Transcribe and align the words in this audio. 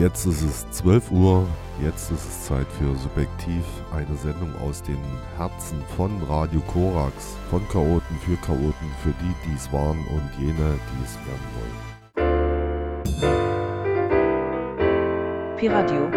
Jetzt 0.00 0.24
ist 0.24 0.40
es 0.40 0.70
12 0.70 1.10
Uhr, 1.10 1.46
jetzt 1.84 2.10
ist 2.10 2.26
es 2.26 2.46
Zeit 2.46 2.66
für 2.78 2.96
Subjektiv, 2.96 3.62
eine 3.92 4.16
Sendung 4.16 4.50
aus 4.62 4.82
den 4.82 4.96
Herzen 5.36 5.82
von 5.94 6.10
Radio 6.22 6.62
Korax, 6.72 7.36
von 7.50 7.60
Chaoten 7.68 8.16
für 8.24 8.36
Chaoten, 8.36 8.90
für 9.02 9.12
die, 9.20 9.34
die 9.44 9.54
es 9.54 9.70
waren 9.70 9.98
und 10.06 10.22
jene, 10.38 10.78
die 10.88 11.04
es 11.04 11.18
werden 11.26 11.48
wollen. 11.58 11.76
Piradio, 15.58 16.08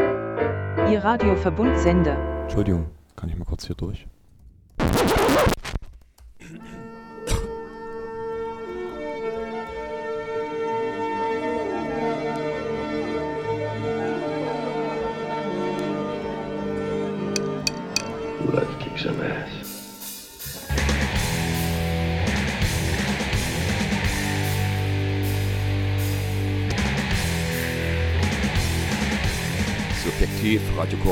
Ihr 0.89 1.03
Radioverbundsender. 1.03 2.15
Entschuldigung, 2.43 2.85
kann 3.17 3.27
ich 3.27 3.35
mal 3.35 3.43
kurz 3.43 3.67
hier 3.67 3.75
durch? 3.75 4.07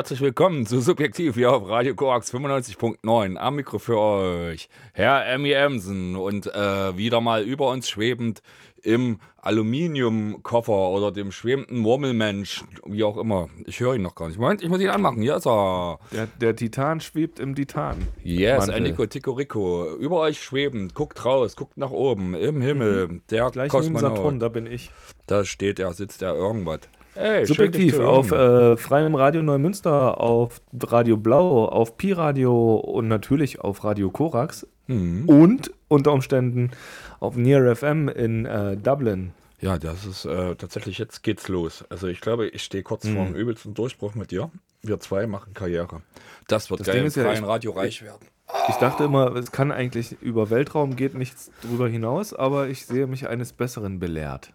Herzlich 0.00 0.22
willkommen 0.22 0.64
zu 0.64 0.80
Subjektiv 0.80 1.34
hier 1.34 1.52
auf 1.52 1.68
Radio 1.68 1.94
Coax 1.94 2.32
95.9. 2.32 3.36
Am 3.36 3.56
Mikro 3.56 3.78
für 3.78 3.98
euch 3.98 4.70
Herr 4.94 5.26
Emmy 5.26 5.52
Emsen 5.52 6.16
und 6.16 6.46
äh, 6.46 6.96
wieder 6.96 7.20
mal 7.20 7.42
über 7.42 7.68
uns 7.68 7.86
schwebend 7.86 8.40
im 8.80 9.20
Aluminiumkoffer 9.42 10.72
oder 10.72 11.12
dem 11.12 11.30
schwebenden 11.32 11.76
Murmelmensch, 11.80 12.64
wie 12.86 13.04
auch 13.04 13.18
immer. 13.18 13.50
Ich 13.66 13.80
höre 13.80 13.94
ihn 13.94 14.00
noch 14.00 14.14
gar 14.14 14.28
nicht. 14.28 14.38
Moment, 14.40 14.62
ich 14.62 14.70
muss 14.70 14.80
ihn 14.80 14.88
anmachen. 14.88 15.20
Hier 15.20 15.36
ist 15.36 15.46
er. 15.46 15.98
Der, 16.12 16.28
der 16.28 16.56
Titan 16.56 17.02
schwebt 17.02 17.38
im 17.38 17.54
Titan. 17.54 17.98
Yes, 18.24 18.68
Enrico 18.68 19.04
Ticorico. 19.04 19.96
Über 19.96 20.20
euch 20.20 20.40
schwebend. 20.42 20.94
Guckt 20.94 21.22
raus, 21.26 21.56
guckt 21.56 21.76
nach 21.76 21.90
oben, 21.90 22.34
im 22.34 22.62
Himmel. 22.62 23.08
Mhm. 23.08 23.22
Der 23.28 23.50
Gleich 23.50 23.68
Kosmonaut. 23.68 24.16
Saturn, 24.16 24.40
da 24.40 24.48
bin 24.48 24.66
ich. 24.66 24.90
Da 25.26 25.44
steht 25.44 25.78
er, 25.78 25.92
sitzt 25.92 26.22
er 26.22 26.34
irgendwas. 26.34 26.80
Hey, 27.14 27.44
Subjektiv 27.44 27.98
auf 27.98 28.30
äh, 28.30 28.76
freiem 28.76 29.14
Radio 29.14 29.42
Neumünster, 29.42 30.20
auf 30.20 30.60
Radio 30.80 31.16
Blau, 31.16 31.64
auf 31.66 31.96
Pi 31.96 32.12
Radio 32.12 32.76
und 32.76 33.08
natürlich 33.08 33.60
auf 33.60 33.82
Radio 33.82 34.10
Korax 34.10 34.66
mhm. 34.86 35.28
und 35.28 35.72
unter 35.88 36.12
Umständen 36.12 36.70
auf 37.18 37.36
Near 37.36 37.74
FM 37.74 38.08
in 38.08 38.46
äh, 38.46 38.76
Dublin. 38.76 39.32
Ja, 39.60 39.76
das 39.76 40.06
ist 40.06 40.24
äh, 40.24 40.54
tatsächlich, 40.54 40.98
jetzt 40.98 41.22
geht's 41.22 41.48
los. 41.48 41.84
Also 41.90 42.06
ich 42.06 42.20
glaube, 42.20 42.48
ich 42.48 42.62
stehe 42.62 42.82
kurz 42.82 43.04
mhm. 43.04 43.16
vor 43.16 43.24
dem 43.26 43.34
übelsten 43.34 43.74
Durchbruch 43.74 44.14
mit 44.14 44.30
dir. 44.30 44.50
Wir 44.82 45.00
zwei 45.00 45.26
machen 45.26 45.52
Karriere. 45.52 46.02
Das 46.48 46.70
wird 46.70 46.80
das 46.80 46.86
geil, 46.86 47.04
im 47.04 47.10
freien 47.10 47.42
ja, 47.42 47.48
Radio 47.48 47.72
reich 47.72 48.02
werden. 48.02 48.26
Ich 48.68 48.76
dachte 48.76 49.04
immer, 49.04 49.34
es 49.36 49.52
kann 49.52 49.72
eigentlich 49.72 50.16
über 50.22 50.50
Weltraum 50.50 50.96
geht 50.96 51.14
nichts 51.14 51.50
drüber 51.62 51.88
hinaus, 51.88 52.32
aber 52.34 52.68
ich 52.68 52.86
sehe 52.86 53.06
mich 53.06 53.28
eines 53.28 53.52
Besseren 53.52 53.98
belehrt. 53.98 54.52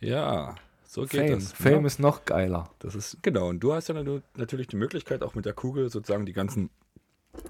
Ja, 0.00 0.56
so 0.92 1.06
geht 1.06 1.22
Fame. 1.22 1.30
das. 1.30 1.52
Fame 1.52 1.80
ja. 1.80 1.86
ist 1.86 2.00
noch 2.00 2.26
geiler. 2.26 2.68
Das 2.78 2.94
ist, 2.94 3.22
genau. 3.22 3.48
Und 3.48 3.60
du 3.60 3.72
hast 3.72 3.88
ja 3.88 3.94
natürlich 4.36 4.66
die 4.66 4.76
Möglichkeit, 4.76 5.22
auch 5.22 5.34
mit 5.34 5.46
der 5.46 5.54
Kugel 5.54 5.88
sozusagen 5.88 6.26
die 6.26 6.34
ganzen 6.34 6.68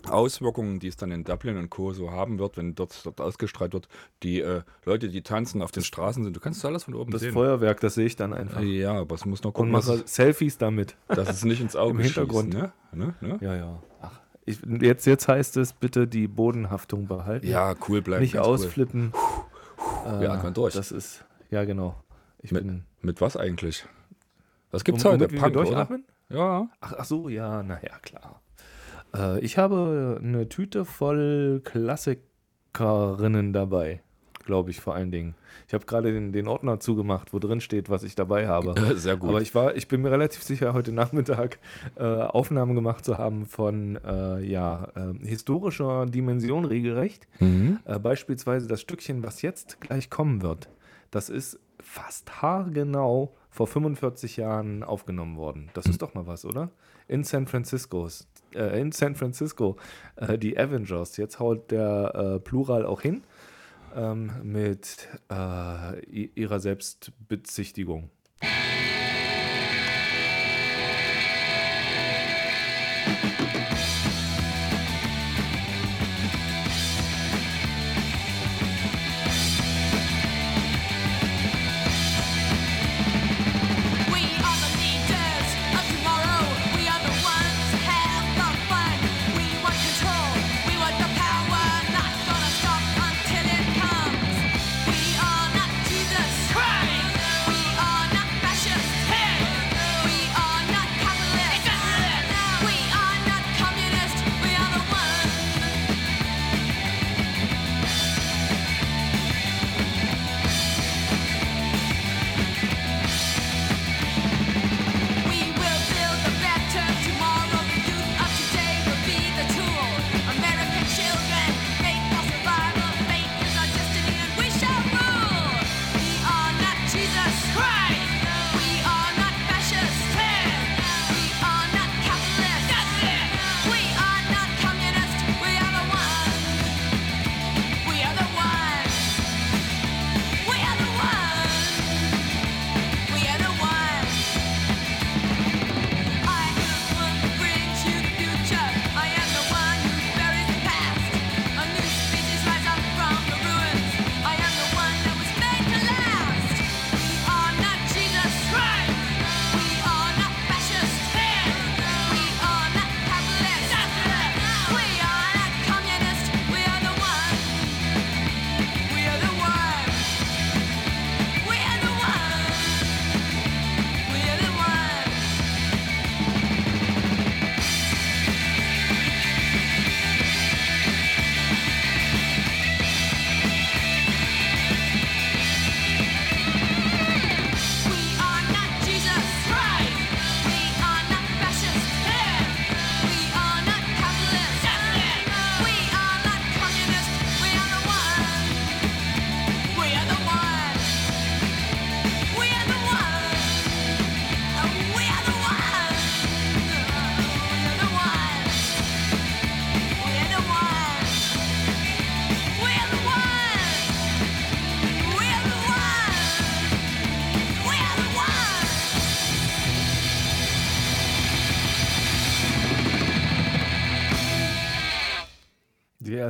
Auswirkungen, 0.09 0.79
die 0.79 0.87
es 0.87 0.97
dann 0.97 1.11
in 1.11 1.25
Dublin 1.25 1.57
und 1.57 1.69
Co. 1.69 1.93
so 1.93 2.13
haben 2.13 2.39
wird, 2.39 2.57
wenn 2.57 2.77
dort, 2.77 3.05
dort 3.05 3.21
ausgestrahlt 3.21 3.73
wird, 3.73 3.89
die 4.23 4.41
äh, 4.41 4.63
Leute, 4.85 5.09
die 5.09 5.23
tanzen 5.23 5.61
auf 5.61 5.73
den 5.73 5.83
Straßen 5.83 6.23
sind, 6.23 6.37
du 6.37 6.39
kannst 6.39 6.65
alles 6.65 6.85
von 6.85 6.95
oben 6.95 7.11
das 7.11 7.23
sehen. 7.23 7.31
Das 7.31 7.35
Feuerwerk, 7.35 7.81
das 7.81 7.95
sehe 7.95 8.07
ich 8.07 8.15
dann 8.15 8.33
einfach. 8.33 8.61
Ja, 8.61 8.93
aber 8.93 9.17
es 9.17 9.25
muss 9.25 9.43
noch 9.43 9.53
gucken. 9.53 9.75
Und 9.75 9.85
mache 9.85 10.05
Selfies 10.07 10.59
damit. 10.59 10.95
Das 11.09 11.29
ist 11.29 11.45
nicht 11.45 11.61
ins 11.61 11.75
Auge 11.77 11.99
Im 11.99 11.99
Hintergrund. 11.99 12.55
Ne? 12.55 12.73
Ne? 12.93 13.17
Ne? 13.21 13.39
Ja, 13.41 13.57
ja. 13.57 13.83
Ach, 14.03 14.21
ich, 14.45 14.61
jetzt, 14.81 15.05
jetzt 15.05 15.27
heißt 15.27 15.57
es 15.57 15.73
bitte 15.73 16.07
die 16.07 16.29
Bodenhaftung 16.29 17.09
behalten. 17.09 17.49
Ja, 17.49 17.75
cool 17.89 18.03
bleiben. 18.03 18.23
Nicht 18.23 18.39
ausflippen. 18.39 19.13
Cool. 20.07 20.21
Wir 20.21 20.31
atmen 20.31 20.55
durch. 20.55 20.75
Das 20.75 20.93
ist, 20.93 21.25
ja 21.51 21.65
genau. 21.65 21.97
Ich 22.43 22.51
mit, 22.51 22.67
mit 23.01 23.21
was 23.21 23.37
eigentlich? 23.37 23.87
Was 24.73 24.85
gibt's 24.85 25.05
heute? 25.05 25.29
Punk, 25.29 25.43
wir 25.43 25.51
durchatmen? 25.51 26.05
Oder? 26.29 26.37
Ja. 26.37 26.69
Ach, 26.81 26.95
ach 26.99 27.05
so, 27.05 27.29
ja, 27.29 27.63
naja, 27.63 27.99
klar. 28.03 28.43
Äh, 29.15 29.41
ich 29.41 29.59
habe 29.59 30.21
eine 30.23 30.49
Tüte 30.49 30.85
voll 30.85 31.61
Klassikerinnen 31.65 33.53
dabei. 33.53 34.03
glaube 34.45 34.73
ich, 34.73 34.81
vor 34.81 34.97
allen 34.97 35.13
Dingen. 35.13 35.37
Ich 35.69 35.75
habe 35.75 35.87
gerade 35.87 36.13
den, 36.13 36.33
den, 36.33 36.49
Ordner 36.49 36.81
zugemacht, 36.81 37.33
wo 37.33 37.39
drin 37.39 37.61
steht, 37.61 37.89
was 37.91 38.03
ich 38.03 38.17
dabei 38.17 38.49
habe. 38.49 38.75
Sehr 38.97 39.17
gut. 39.17 39.29
Aber 39.31 39.41
ich 39.41 39.55
war, 39.55 39.77
ich 39.77 39.87
bin 39.87 40.03
mir 40.03 40.11
relativ 40.11 40.43
sicher, 40.43 40.75
heute 40.75 40.91
Nachmittag 40.91 41.61
äh, 41.95 42.03
Aufnahmen 42.03 42.75
gemacht 42.75 43.05
zu 43.05 43.19
haben 43.19 43.47
von 43.47 44.01
äh, 44.05 44.41
ja, 44.41 44.89
äh, 44.97 45.25
historischer 45.25 46.07
Dimension 46.07 46.65
regelrecht. 46.65 47.29
Mhm. 47.39 47.79
Äh, 47.85 48.01
beispielsweise 48.01 48.67
das 48.67 48.81
Stückchen, 48.81 49.23
was 49.23 49.43
jetzt 49.43 49.81
gleich 49.81 50.11
kommen 50.11 50.43
wird. 50.43 50.69
Das 51.13 51.29
ist 51.29 51.61
fast 51.93 52.41
haargenau 52.41 53.35
vor 53.51 53.67
45 53.67 54.39
Jahren 54.39 54.83
aufgenommen 54.83 55.37
worden. 55.37 55.71
Das 55.75 55.85
ist 55.85 56.01
doch 56.01 56.15
mal 56.15 56.27
was, 56.27 56.47
oder? 56.47 56.71
In 57.07 57.23
San 57.23 57.47
Francisco. 57.47 58.09
Äh, 58.55 58.81
in 58.81 58.93
San 58.93 59.15
Francisco. 59.15 59.77
Äh, 60.17 60.39
die 60.39 60.59
Avengers. 60.59 61.19
Jetzt 61.19 61.39
haut 61.39 61.71
der 61.71 62.15
äh, 62.15 62.41
Plural 62.41 62.87
auch 62.87 63.03
hin 63.03 63.23
ähm, 63.95 64.33
mit 64.43 65.07
äh, 65.31 66.01
ihrer 66.35 66.61
Selbstbezichtigung. 66.61 68.09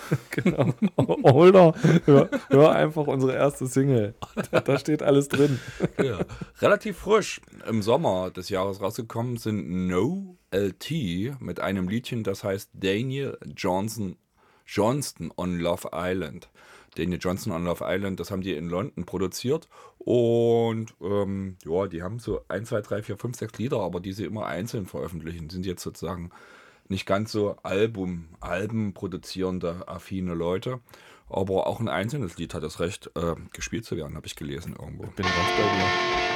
genau. 0.30 0.74
Older. 0.96 1.74
Hör, 2.04 2.28
hör, 2.48 2.72
einfach 2.72 3.06
unsere 3.06 3.34
erste 3.34 3.66
Single. 3.66 4.14
Da, 4.50 4.60
da 4.60 4.78
steht 4.78 5.02
alles 5.02 5.28
drin. 5.28 5.60
ja. 6.02 6.18
Relativ 6.60 6.98
frisch 6.98 7.40
im 7.68 7.82
Sommer 7.82 8.30
des 8.30 8.48
Jahres 8.48 8.80
rausgekommen 8.80 9.36
sind 9.36 9.86
No 9.86 10.36
LT 10.50 11.40
mit 11.40 11.60
einem 11.60 11.88
Liedchen, 11.88 12.24
das 12.24 12.42
heißt 12.42 12.70
Daniel 12.74 13.38
Johnson 13.56 14.16
Johnston 14.66 15.32
on 15.36 15.58
Love 15.58 15.88
Island. 15.92 16.48
Daniel 17.00 17.18
Johnson 17.18 17.52
on 17.52 17.64
Love 17.64 17.82
Island, 17.86 18.20
das 18.20 18.30
haben 18.30 18.42
die 18.42 18.54
in 18.54 18.68
London 18.68 19.06
produziert. 19.06 19.68
Und 19.98 20.94
ähm, 21.00 21.56
ja, 21.64 21.86
die 21.86 22.02
haben 22.02 22.18
so 22.18 22.44
1, 22.48 22.68
2, 22.68 22.80
3, 22.82 23.02
4, 23.02 23.16
5, 23.16 23.36
6 23.38 23.58
Lieder, 23.58 23.80
aber 23.80 24.00
die 24.00 24.12
sie 24.12 24.24
immer 24.24 24.46
einzeln 24.46 24.86
veröffentlichen, 24.86 25.48
sind 25.48 25.64
jetzt 25.64 25.82
sozusagen 25.82 26.30
nicht 26.88 27.06
ganz 27.06 27.32
so 27.32 27.56
Album, 27.62 28.28
Alben 28.40 28.92
produzierende, 28.92 29.88
affine 29.88 30.34
Leute. 30.34 30.80
Aber 31.30 31.68
auch 31.68 31.80
ein 31.80 31.88
einzelnes 31.88 32.36
Lied 32.36 32.52
hat 32.52 32.64
das 32.64 32.80
Recht, 32.80 33.10
äh, 33.14 33.34
gespielt 33.52 33.84
zu 33.86 33.96
werden, 33.96 34.16
habe 34.16 34.26
ich 34.26 34.36
gelesen 34.36 34.74
irgendwo. 34.78 35.04
Ich 35.04 35.10
bin 35.10 35.24
ganz 35.24 35.36
bei 35.36 35.62
dir. 35.62 36.29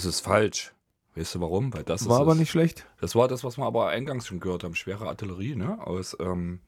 Das 0.00 0.06
ist 0.06 0.20
falsch. 0.20 0.72
Weißt 1.14 1.34
du 1.34 1.42
warum? 1.42 1.74
Weil 1.74 1.82
das 1.82 2.08
war 2.08 2.20
aber 2.20 2.34
nicht 2.34 2.48
schlecht. 2.48 2.86
Das 3.02 3.14
war 3.14 3.28
das, 3.28 3.44
was 3.44 3.58
wir 3.58 3.66
aber 3.66 3.88
eingangs 3.88 4.26
schon 4.26 4.40
gehört 4.40 4.64
haben. 4.64 4.74
Schwere 4.74 5.06
Artillerie, 5.06 5.54
ne? 5.54 5.76
Aus 5.86 6.16
ähm, 6.18 6.60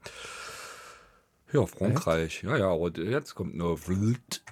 ja, 1.51 1.65
Frankreich. 1.65 2.25
Echt? 2.25 2.43
Ja, 2.43 2.59
ja, 2.59 2.71
aber 2.71 2.91
jetzt 2.91 3.35
kommt 3.35 3.55
nur 3.55 3.79
Vlt. 3.79 4.43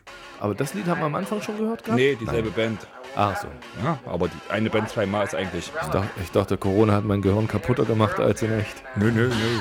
Aber 0.41 0.55
das 0.55 0.73
Lied 0.73 0.87
haben 0.87 1.03
wir 1.03 1.05
am 1.05 1.15
Anfang 1.15 1.43
schon 1.43 1.59
gehört 1.59 1.85
gehabt? 1.85 2.01
Nee, 2.01 2.15
dieselbe 2.15 2.49
Nein. 2.49 2.57
Band. 2.57 2.87
Ach 3.17 3.37
so. 3.37 3.49
Ja, 3.85 3.99
aber 4.07 4.29
die, 4.29 4.51
eine 4.51 4.71
Band 4.71 4.89
zweimal 4.89 5.27
ist 5.27 5.35
eigentlich. 5.35 5.67
Ich 5.67 5.89
dachte, 5.91 6.11
ich 6.23 6.31
dachte, 6.31 6.57
Corona 6.57 6.95
hat 6.95 7.05
mein 7.05 7.21
Gehirn 7.21 7.49
kaputter 7.49 7.85
gemacht 7.85 8.19
als 8.19 8.41
in 8.41 8.51
echt. 8.59 8.83
Nö, 8.97 9.13
nö, 9.13 9.29
nö. 9.29 9.61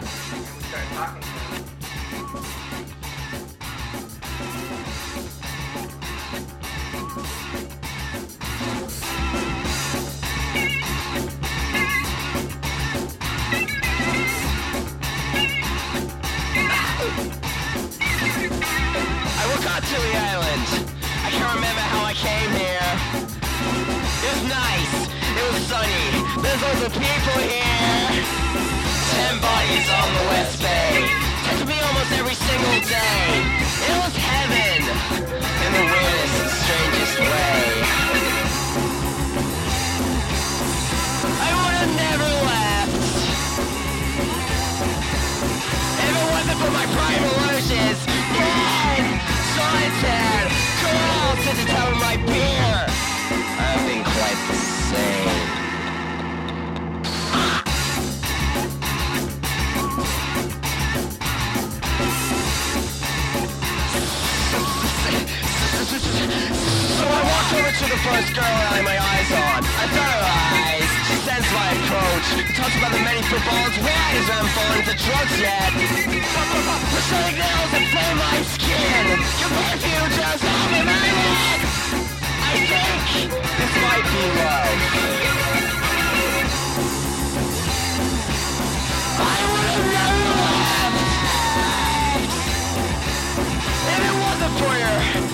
first 68.04 68.32
girl 68.34 68.46
I 68.48 68.80
lay 68.80 68.84
my 68.84 68.98
eyes 68.98 69.32
on. 69.32 69.60
I 69.60 69.86
thought 69.92 70.14
her 70.16 70.24
eyes, 70.24 70.90
she 71.08 71.16
sensed 71.28 71.52
my 71.52 71.70
approach. 71.76 72.28
Talks 72.56 72.76
about 72.80 72.92
the 72.96 73.04
many 73.04 73.22
footballs, 73.28 73.76
ways 73.84 74.28
I'm 74.30 74.48
falling 74.56 74.86
to 74.88 74.96
drugs 74.96 75.36
yet. 75.40 75.72
Machine 75.76 77.36
nails 77.40 77.70
that 77.72 77.82
inflame 77.84 78.18
my 78.20 78.38
skin. 78.56 79.04
Your 79.40 79.52
perfume 79.52 80.12
just 80.16 80.44
off 80.48 80.72
in 80.80 80.86
my 80.88 81.08
neck. 81.12 81.60
I 82.40 82.56
think 82.72 83.04
this 83.36 83.74
might 83.84 84.06
be 84.08 84.24
love. 84.40 84.80
I 89.20 89.38
would 89.50 89.68
have 89.70 89.88
never 90.00 90.34
left 90.40 91.04
if 93.92 94.00
it 94.08 94.16
wasn't 94.24 94.54
for 94.60 94.74
your 94.80 95.29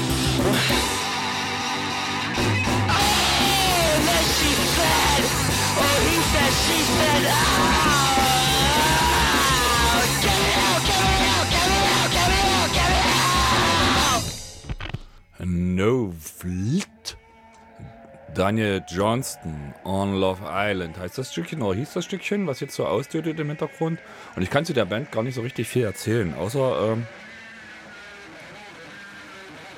Daniel 18.35 18.83
Johnston, 18.87 19.73
On 19.85 20.19
Love 20.19 20.43
Island 20.45 20.97
heißt 20.99 21.17
das 21.17 21.31
Stückchen, 21.31 21.61
oder 21.61 21.77
hieß 21.77 21.93
das 21.93 22.05
Stückchen, 22.05 22.47
was 22.47 22.59
jetzt 22.59 22.75
so 22.75 22.85
austötet 22.85 23.39
im 23.39 23.47
Hintergrund. 23.47 23.99
Und 24.35 24.43
ich 24.43 24.49
kann 24.49 24.65
zu 24.65 24.73
der 24.73 24.85
Band 24.85 25.11
gar 25.11 25.23
nicht 25.23 25.35
so 25.35 25.41
richtig 25.41 25.67
viel 25.67 25.83
erzählen, 25.83 26.33
außer, 26.35 26.91
ähm, 26.91 27.07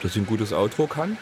dass 0.01 0.13
sie 0.13 0.21
ein 0.21 0.25
gutes 0.25 0.53
Outro 0.53 0.87
kann. 0.87 1.11
Mhm. 1.11 1.17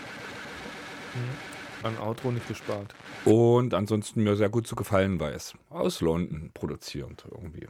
An 1.84 1.98
Outro 1.98 2.32
nicht 2.32 2.48
gespart. 2.48 2.96
Und 3.26 3.74
ansonsten 3.74 4.24
mir 4.24 4.36
sehr 4.36 4.50
gut 4.50 4.68
zu 4.68 4.76
gefallen 4.76 5.20
weiß. 5.20 5.56
Aus 5.70 6.02
London 6.02 6.52
produzierend 6.54 7.26
irgendwie. 7.30 7.68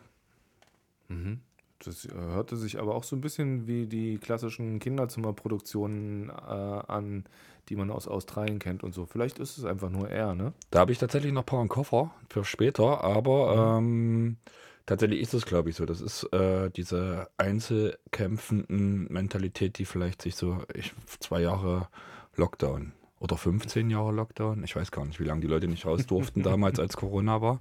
Mhm. 1.07 1.39
Das 1.83 2.07
hörte 2.11 2.55
sich 2.55 2.79
aber 2.79 2.95
auch 2.95 3.03
so 3.03 3.15
ein 3.15 3.21
bisschen 3.21 3.67
wie 3.67 3.85
die 3.85 4.17
klassischen 4.17 4.79
Kinderzimmerproduktionen 4.79 6.29
äh, 6.29 6.31
an, 6.31 7.25
die 7.69 7.75
man 7.75 7.91
aus 7.91 8.07
Australien 8.07 8.59
kennt 8.59 8.83
und 8.83 8.93
so. 8.93 9.05
Vielleicht 9.05 9.39
ist 9.39 9.57
es 9.57 9.65
einfach 9.65 9.89
nur 9.89 10.09
er, 10.09 10.35
ne? 10.35 10.53
Da 10.71 10.79
habe 10.79 10.91
ich 10.91 10.97
tatsächlich 10.97 11.33
noch 11.33 11.43
ein 11.43 11.45
paar 11.45 11.61
im 11.61 11.69
Koffer 11.69 12.11
für 12.29 12.43
später, 12.43 13.03
aber 13.03 13.79
mhm. 13.81 13.87
ähm, 13.87 14.37
tatsächlich 14.85 15.21
ist 15.21 15.33
es, 15.33 15.45
glaube 15.45 15.69
ich, 15.69 15.75
so. 15.75 15.85
Das 15.85 16.01
ist 16.01 16.23
äh, 16.33 16.69
diese 16.71 17.27
einzelkämpfenden 17.37 19.11
Mentalität, 19.11 19.77
die 19.77 19.85
vielleicht 19.85 20.21
sich 20.21 20.35
so 20.35 20.63
ich, 20.73 20.93
zwei 21.19 21.41
Jahre 21.41 21.87
Lockdown 22.35 22.93
oder 23.25 23.37
15 23.37 23.89
Jahre 23.89 24.11
Lockdown. 24.13 24.63
Ich 24.63 24.75
weiß 24.75 24.91
gar 24.91 25.05
nicht, 25.05 25.19
wie 25.19 25.25
lange 25.25 25.41
die 25.41 25.47
Leute 25.47 25.67
nicht 25.67 25.85
raus 25.85 26.05
durften 26.07 26.43
damals, 26.43 26.79
als 26.79 26.95
Corona 26.95 27.41
war. 27.41 27.59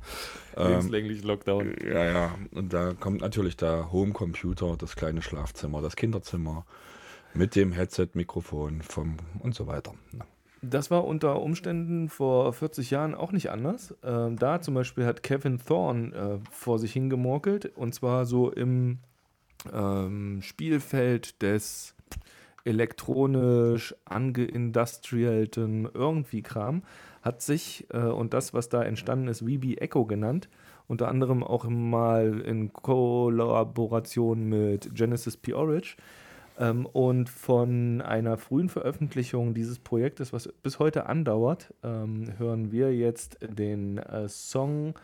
Lebenslänglich 0.56 1.23
ähm, 1.23 1.28
Lockdown. 1.28 1.75
Ja, 1.85 2.04
ja. 2.04 2.35
Und 2.52 2.73
da 2.73 2.94
kommt 2.94 3.21
natürlich 3.21 3.56
der 3.56 3.90
Homecomputer, 3.90 4.76
das 4.78 4.94
kleine 4.94 5.23
Schlafzimmer, 5.23 5.83
das 5.83 5.97
Kinderzimmer 5.97 6.64
mit 7.35 7.56
dem 7.56 7.73
Headset-Mikrofon 7.73 8.83
vom 8.83 9.16
und 9.40 9.54
so 9.54 9.66
weiter. 9.66 9.94
Das 10.62 10.90
war 10.90 11.04
unter 11.04 11.42
Umständen 11.42 12.09
vor 12.09 12.52
40 12.52 12.90
Jahren 12.90 13.14
auch 13.14 13.33
nicht 13.33 13.50
anders. 13.50 13.94
Ähm, 14.02 14.37
da 14.37 14.61
zum 14.61 14.75
Beispiel 14.75 15.04
hat 15.04 15.23
Kevin 15.23 15.59
Thorne 15.59 16.14
äh, 16.14 16.50
vor 16.50 16.78
sich 16.78 16.92
hingemorkelt 16.92 17.76
und 17.76 17.94
zwar 17.94 18.25
so 18.25 18.50
im 18.50 18.99
ähm, 19.73 20.40
Spielfeld 20.42 21.42
des 21.42 21.94
elektronisch 22.64 23.94
angeindustrialten 24.04 25.88
irgendwie 25.92 26.42
Kram, 26.42 26.83
hat 27.23 27.42
sich 27.42 27.87
äh, 27.92 27.99
und 27.99 28.35
das, 28.35 28.54
was 28.54 28.68
da 28.68 28.83
entstanden 28.83 29.28
ist, 29.28 29.40
VB 29.40 29.76
Echo 29.78 30.04
genannt. 30.04 30.49
Unter 30.87 31.09
anderem 31.09 31.42
auch 31.42 31.64
mal 31.64 32.40
in 32.40 32.73
Kollaboration 32.73 34.44
mit 34.49 34.94
Genesis 34.94 35.37
P. 35.37 35.54
Orridge. 35.54 35.97
Ähm, 36.59 36.87
und 36.87 37.28
von 37.28 38.00
einer 38.00 38.37
frühen 38.37 38.68
Veröffentlichung 38.68 39.54
dieses 39.54 39.78
Projektes, 39.78 40.33
was 40.33 40.49
bis 40.62 40.78
heute 40.78 41.06
andauert, 41.06 41.73
ähm, 41.83 42.35
hören 42.38 42.71
wir 42.71 42.94
jetzt 42.94 43.38
den 43.40 43.99
äh, 43.99 44.28
Song 44.28 44.94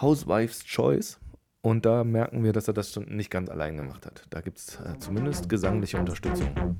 Housewife's 0.00 0.64
Choice. 0.64 1.20
Und 1.64 1.86
da 1.86 2.02
merken 2.02 2.42
wir, 2.42 2.52
dass 2.52 2.66
er 2.66 2.74
das 2.74 2.96
nicht 3.06 3.30
ganz 3.30 3.48
allein 3.48 3.76
gemacht 3.76 4.04
hat. 4.04 4.26
Da 4.30 4.40
gibt 4.40 4.58
es 4.58 4.80
äh, 4.80 4.98
zumindest 4.98 5.48
gesangliche 5.48 5.96
Unterstützung. 5.96 6.76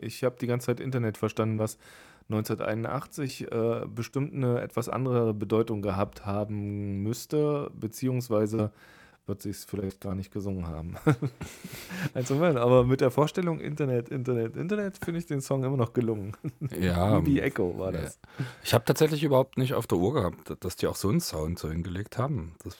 Ich 0.00 0.24
habe 0.24 0.36
die 0.40 0.46
ganze 0.46 0.66
Zeit 0.66 0.80
Internet 0.80 1.18
verstanden, 1.18 1.58
was 1.58 1.78
1981 2.28 3.52
äh, 3.52 3.86
bestimmt 3.86 4.34
eine 4.34 4.60
etwas 4.60 4.88
andere 4.88 5.32
Bedeutung 5.32 5.82
gehabt 5.82 6.26
haben 6.26 7.02
müsste, 7.02 7.70
beziehungsweise 7.74 8.72
wird 9.26 9.42
sich 9.42 9.56
es 9.56 9.64
vielleicht 9.64 10.00
gar 10.00 10.14
nicht 10.14 10.32
gesungen 10.32 10.68
haben. 10.68 10.96
also, 12.14 12.42
aber 12.42 12.84
mit 12.84 13.00
der 13.00 13.10
Vorstellung 13.10 13.60
Internet, 13.60 14.08
Internet, 14.08 14.56
Internet 14.56 14.98
finde 15.04 15.18
ich 15.18 15.26
den 15.26 15.40
Song 15.40 15.64
immer 15.64 15.76
noch 15.76 15.92
gelungen. 15.92 16.32
Ja. 16.78 17.24
Wie 17.26 17.40
Echo 17.40 17.76
war 17.78 17.92
das. 17.92 18.20
Ich 18.62 18.72
habe 18.72 18.84
tatsächlich 18.84 19.24
überhaupt 19.24 19.58
nicht 19.58 19.74
auf 19.74 19.86
der 19.86 19.98
Uhr 19.98 20.14
gehabt, 20.14 20.52
dass 20.60 20.76
die 20.76 20.86
auch 20.86 20.96
so 20.96 21.08
einen 21.08 21.20
Sound 21.20 21.58
so 21.58 21.68
hingelegt 21.68 22.18
haben. 22.18 22.54
Das 22.62 22.76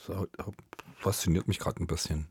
fasziniert 0.99 1.49
mich 1.49 1.58
gerade 1.58 1.82
ein 1.82 1.87
bisschen. 1.87 2.28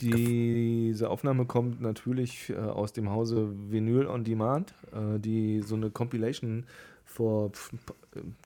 Diese 0.00 1.10
Aufnahme 1.10 1.46
kommt 1.46 1.80
natürlich 1.80 2.50
äh, 2.50 2.56
aus 2.56 2.92
dem 2.92 3.10
Hause 3.10 3.52
Vinyl 3.70 4.06
on 4.06 4.24
Demand, 4.24 4.74
äh, 4.92 5.18
die 5.18 5.62
so 5.62 5.74
eine 5.74 5.90
Compilation 5.90 6.66
vor 7.04 7.50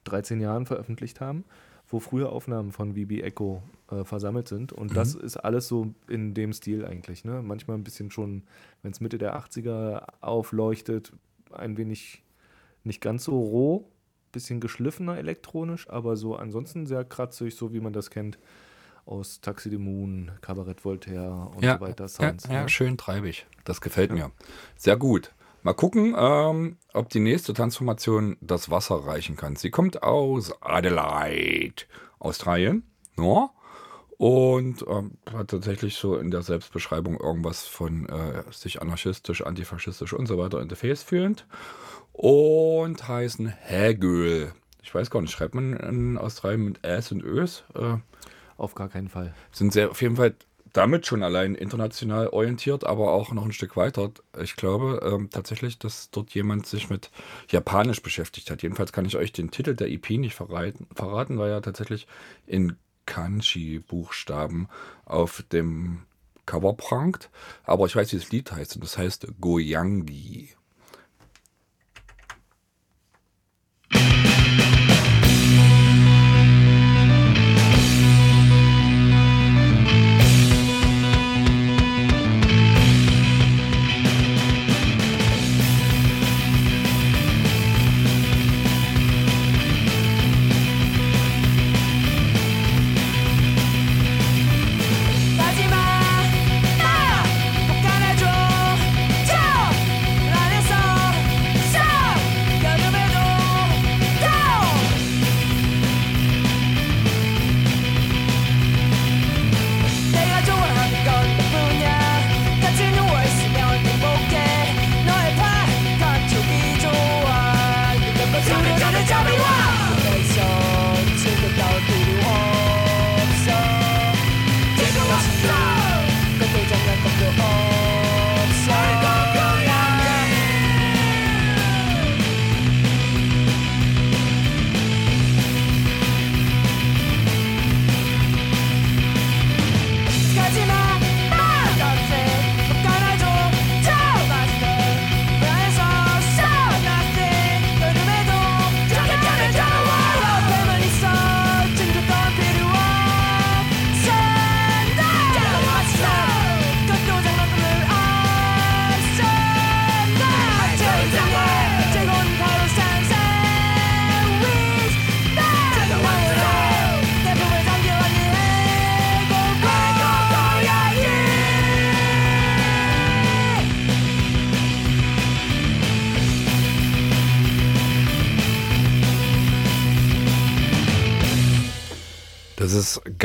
13 0.05 0.41
Jahren 0.41 0.65
veröffentlicht 0.65 1.21
haben, 1.21 1.43
wo 1.87 1.99
frühe 1.99 2.29
Aufnahmen 2.29 2.71
von 2.71 2.93
VB 2.93 3.21
Echo 3.21 3.61
äh, 3.91 4.03
versammelt 4.03 4.47
sind. 4.47 4.73
Und 4.73 4.91
mhm. 4.91 4.95
das 4.95 5.15
ist 5.15 5.37
alles 5.37 5.67
so 5.67 5.93
in 6.07 6.33
dem 6.33 6.53
Stil 6.53 6.85
eigentlich. 6.85 7.25
Ne? 7.25 7.41
Manchmal 7.43 7.77
ein 7.77 7.83
bisschen 7.83 8.11
schon, 8.11 8.43
wenn 8.81 8.91
es 8.91 9.01
Mitte 9.01 9.17
der 9.17 9.37
80er 9.37 10.05
aufleuchtet, 10.21 11.13
ein 11.51 11.77
wenig 11.77 12.23
nicht 12.83 13.01
ganz 13.01 13.23
so 13.23 13.39
roh, 13.39 13.85
bisschen 14.31 14.59
geschliffener 14.59 15.17
elektronisch, 15.17 15.89
aber 15.89 16.17
so 16.17 16.35
ansonsten 16.35 16.85
sehr 16.85 17.05
kratzig, 17.05 17.55
so 17.55 17.73
wie 17.73 17.79
man 17.79 17.93
das 17.93 18.09
kennt 18.09 18.37
aus 19.05 19.39
Taxi 19.41 19.69
de 19.69 19.79
Moon, 19.79 20.31
Kabarett 20.41 20.83
Voltaire 20.83 21.51
und 21.55 21.63
ja, 21.63 21.77
so 21.77 21.81
weiter 21.81 22.07
Sounds. 22.07 22.45
Ja, 22.47 22.53
ja, 22.53 22.67
schön 22.67 22.97
treibig. 22.97 23.45
Das 23.63 23.81
gefällt 23.81 24.09
ja. 24.11 24.15
mir. 24.15 24.31
Sehr 24.75 24.97
gut. 24.97 25.31
Mal 25.65 25.73
gucken, 25.73 26.15
ähm, 26.15 26.77
ob 26.93 27.09
die 27.09 27.19
nächste 27.19 27.53
Transformation 27.53 28.37
das 28.39 28.69
Wasser 28.69 28.95
reichen 29.05 29.35
kann. 29.35 29.55
Sie 29.55 29.71
kommt 29.71 30.03
aus 30.03 30.53
Adelaide, 30.61 31.85
Australien. 32.19 32.83
Ja? 33.17 33.49
Und 34.17 34.85
ähm, 34.87 35.17
hat 35.33 35.49
tatsächlich 35.49 35.95
so 35.95 36.17
in 36.17 36.29
der 36.29 36.43
Selbstbeschreibung 36.43 37.19
irgendwas 37.19 37.65
von 37.65 38.07
äh, 38.07 38.43
sich 38.51 38.81
anarchistisch, 38.81 39.41
antifaschistisch 39.41 40.13
und 40.13 40.27
so 40.27 40.37
weiter 40.37 40.61
in 40.61 40.69
der 40.69 40.77
Face 40.77 41.01
fühlend. 41.01 41.47
Und 42.13 43.07
heißen 43.07 43.47
Hegel. 43.47 44.53
Ich 44.83 44.93
weiß 44.93 45.09
gar 45.09 45.21
nicht, 45.21 45.31
schreibt 45.31 45.55
man 45.55 45.73
in 45.73 46.17
Australien 46.17 46.63
mit 46.63 46.85
S 46.85 47.11
und 47.11 47.23
Ös? 47.23 47.63
Äh, 47.73 47.97
auf 48.57 48.75
gar 48.75 48.89
keinen 48.89 49.09
Fall. 49.09 49.33
Sind 49.51 49.73
sehr 49.73 49.91
auf 49.91 50.01
jeden 50.01 50.15
Fall 50.15 50.35
damit 50.75 51.05
schon 51.05 51.23
allein 51.23 51.55
international 51.55 52.27
orientiert, 52.27 52.83
aber 52.83 53.13
auch 53.13 53.31
noch 53.31 53.45
ein 53.45 53.53
Stück 53.53 53.77
weiter. 53.77 54.11
Ich 54.41 54.57
glaube 54.57 54.99
ähm, 55.03 55.29
tatsächlich, 55.29 55.79
dass 55.79 56.09
dort 56.11 56.31
jemand 56.31 56.67
sich 56.67 56.89
mit 56.89 57.11
Japanisch 57.49 58.01
beschäftigt 58.01 58.51
hat. 58.51 58.61
Jedenfalls 58.61 58.91
kann 58.91 59.05
ich 59.05 59.15
euch 59.15 59.31
den 59.31 59.51
Titel 59.51 59.73
der 59.73 59.89
EP 59.89 60.09
nicht 60.11 60.35
verraten, 60.35 60.87
verraten 60.93 61.37
weil 61.37 61.51
er 61.51 61.61
tatsächlich 61.61 62.07
in 62.45 62.75
Kanji-Buchstaben 63.05 64.67
auf 65.05 65.43
dem 65.53 66.03
Cover 66.45 66.73
prangt. 66.73 67.29
Aber 67.63 67.85
ich 67.85 67.95
weiß, 67.95 68.11
wie 68.11 68.17
das 68.17 68.31
Lied 68.31 68.51
heißt 68.51 68.75
und 68.75 68.83
das 68.83 68.97
heißt 68.97 69.27
Goyangi. 69.39 70.49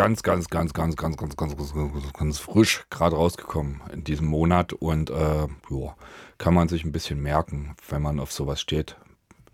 Ganz, 0.00 0.22
ganz, 0.22 0.48
ganz, 0.48 0.72
ganz, 0.72 0.96
ganz, 0.96 1.16
ganz, 1.16 1.36
ganz, 1.36 1.56
ganz, 1.56 1.74
ganz, 1.74 2.12
ganz 2.14 2.38
frisch 2.38 2.86
gerade 2.88 3.16
rausgekommen 3.16 3.82
in 3.92 4.02
diesem 4.02 4.26
Monat 4.26 4.72
und 4.72 5.10
äh, 5.10 5.46
jo, 5.68 5.92
kann 6.38 6.54
man 6.54 6.68
sich 6.68 6.84
ein 6.84 6.92
bisschen 6.92 7.20
merken, 7.20 7.76
wenn 7.90 8.00
man 8.00 8.18
auf 8.18 8.32
sowas 8.32 8.62
steht. 8.62 8.96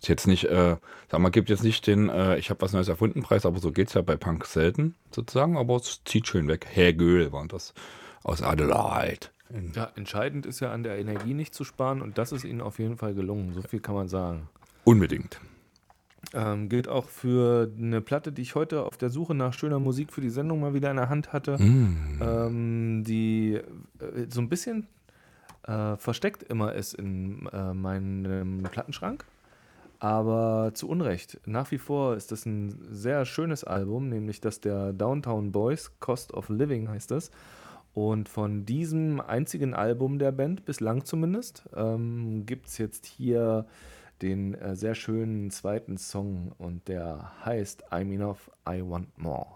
Ist 0.00 0.08
jetzt 0.08 0.28
nicht, 0.28 0.44
äh, 0.44 0.76
sag 1.10 1.20
mal, 1.20 1.30
gibt 1.30 1.50
jetzt 1.50 1.64
nicht 1.64 1.86
den, 1.88 2.08
äh, 2.10 2.38
ich 2.38 2.50
habe 2.50 2.60
was 2.60 2.72
Neues 2.72 2.86
erfunden 2.86 3.22
Preis, 3.22 3.44
aber 3.44 3.58
so 3.58 3.72
geht 3.72 3.88
es 3.88 3.94
ja 3.94 4.02
bei 4.02 4.16
Punk 4.16 4.44
selten 4.46 4.94
sozusagen, 5.10 5.56
aber 5.56 5.76
es 5.76 6.02
zieht 6.04 6.28
schön 6.28 6.46
weg. 6.46 6.66
Herr 6.70 6.92
Göhl 6.92 7.32
war 7.32 7.44
das 7.48 7.74
aus 8.22 8.40
Adelaide. 8.40 9.26
Ja, 9.74 9.90
entscheidend 9.96 10.46
ist 10.46 10.60
ja 10.60 10.70
an 10.70 10.84
der 10.84 10.98
Energie 10.98 11.34
nicht 11.34 11.54
zu 11.54 11.64
sparen 11.64 12.02
und 12.02 12.18
das 12.18 12.30
ist 12.30 12.44
ihnen 12.44 12.60
auf 12.60 12.78
jeden 12.78 12.98
Fall 12.98 13.14
gelungen. 13.14 13.52
So 13.52 13.62
viel 13.62 13.80
kann 13.80 13.96
man 13.96 14.08
sagen. 14.08 14.48
Unbedingt. 14.84 15.40
Ähm, 16.34 16.68
gilt 16.68 16.88
auch 16.88 17.08
für 17.08 17.70
eine 17.78 18.00
Platte, 18.00 18.32
die 18.32 18.42
ich 18.42 18.54
heute 18.56 18.84
auf 18.84 18.96
der 18.96 19.10
Suche 19.10 19.34
nach 19.34 19.52
schöner 19.52 19.78
Musik 19.78 20.12
für 20.12 20.20
die 20.20 20.30
Sendung 20.30 20.60
mal 20.60 20.74
wieder 20.74 20.90
in 20.90 20.96
der 20.96 21.08
Hand 21.08 21.32
hatte, 21.32 21.56
Mm. 21.56 22.20
ähm, 22.20 23.04
die 23.04 23.54
äh, 23.54 23.62
so 24.28 24.40
ein 24.40 24.48
bisschen 24.48 24.88
äh, 25.66 25.96
versteckt 25.96 26.42
immer 26.42 26.74
ist 26.74 26.94
in 26.94 27.48
äh, 27.52 27.72
meinem 27.72 28.64
Plattenschrank. 28.70 29.24
Aber 29.98 30.72
zu 30.74 30.88
Unrecht. 30.88 31.40
Nach 31.46 31.70
wie 31.70 31.78
vor 31.78 32.16
ist 32.16 32.30
das 32.30 32.44
ein 32.44 32.76
sehr 32.90 33.24
schönes 33.24 33.64
Album, 33.64 34.08
nämlich 34.10 34.40
das 34.40 34.60
der 34.60 34.92
Downtown 34.92 35.52
Boys, 35.52 35.92
Cost 36.00 36.34
of 36.34 36.48
Living 36.50 36.88
heißt 36.88 37.10
das. 37.10 37.30
Und 37.94 38.28
von 38.28 38.66
diesem 38.66 39.22
einzigen 39.22 39.72
Album 39.72 40.18
der 40.18 40.32
Band, 40.32 40.66
bislang 40.66 41.06
zumindest, 41.06 41.64
ähm, 41.74 42.44
gibt 42.44 42.66
es 42.66 42.76
jetzt 42.76 43.06
hier 43.06 43.64
den 44.22 44.54
äh, 44.54 44.76
sehr 44.76 44.94
schönen 44.94 45.50
zweiten 45.50 45.98
Song 45.98 46.52
und 46.58 46.88
der 46.88 47.32
heißt 47.44 47.92
I'm 47.92 48.12
Enough, 48.12 48.50
I 48.68 48.82
Want 48.82 49.16
More. 49.18 49.46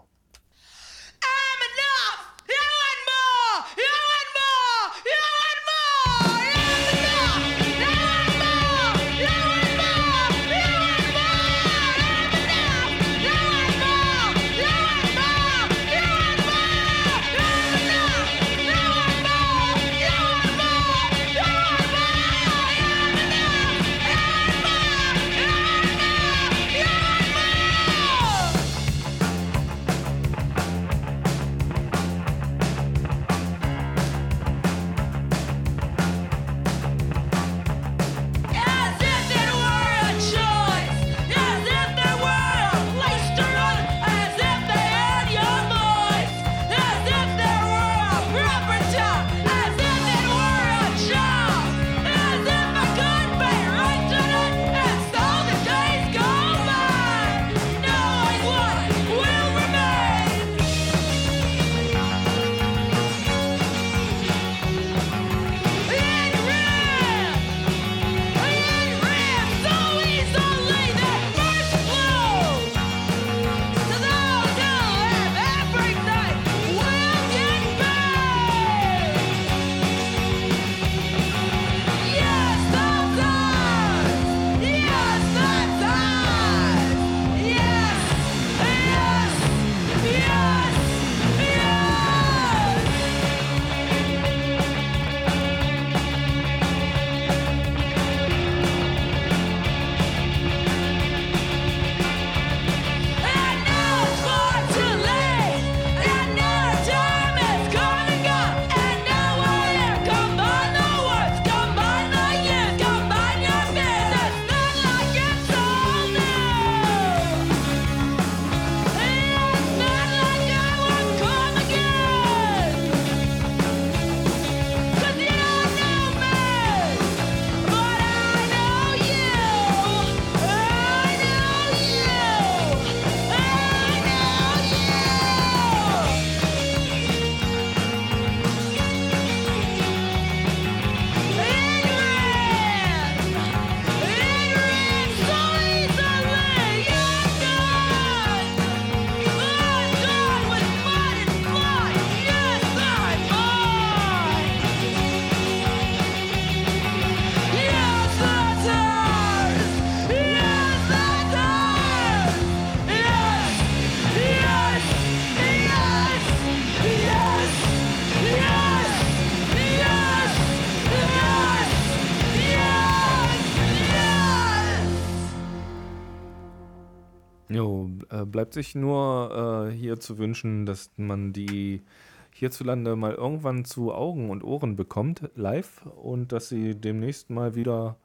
Bleibt 178.41 178.55
sich 178.55 178.73
nur 178.73 179.69
äh, 179.69 179.71
hier 179.71 179.99
zu 179.99 180.17
wünschen, 180.17 180.65
dass 180.65 180.89
man 180.97 181.31
die 181.31 181.83
hierzulande 182.31 182.95
mal 182.95 183.13
irgendwann 183.13 183.65
zu 183.65 183.93
Augen 183.93 184.31
und 184.31 184.43
Ohren 184.43 184.75
bekommt, 184.75 185.29
live, 185.35 185.85
und 185.85 186.31
dass 186.31 186.49
sie 186.49 186.73
demnächst 186.73 187.29
mal 187.29 187.53
wieder 187.53 187.97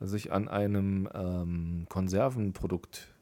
sich 0.00 0.32
an 0.32 0.48
einem 0.48 1.08
ähm, 1.14 1.86
Konservenprodukt 1.88 3.14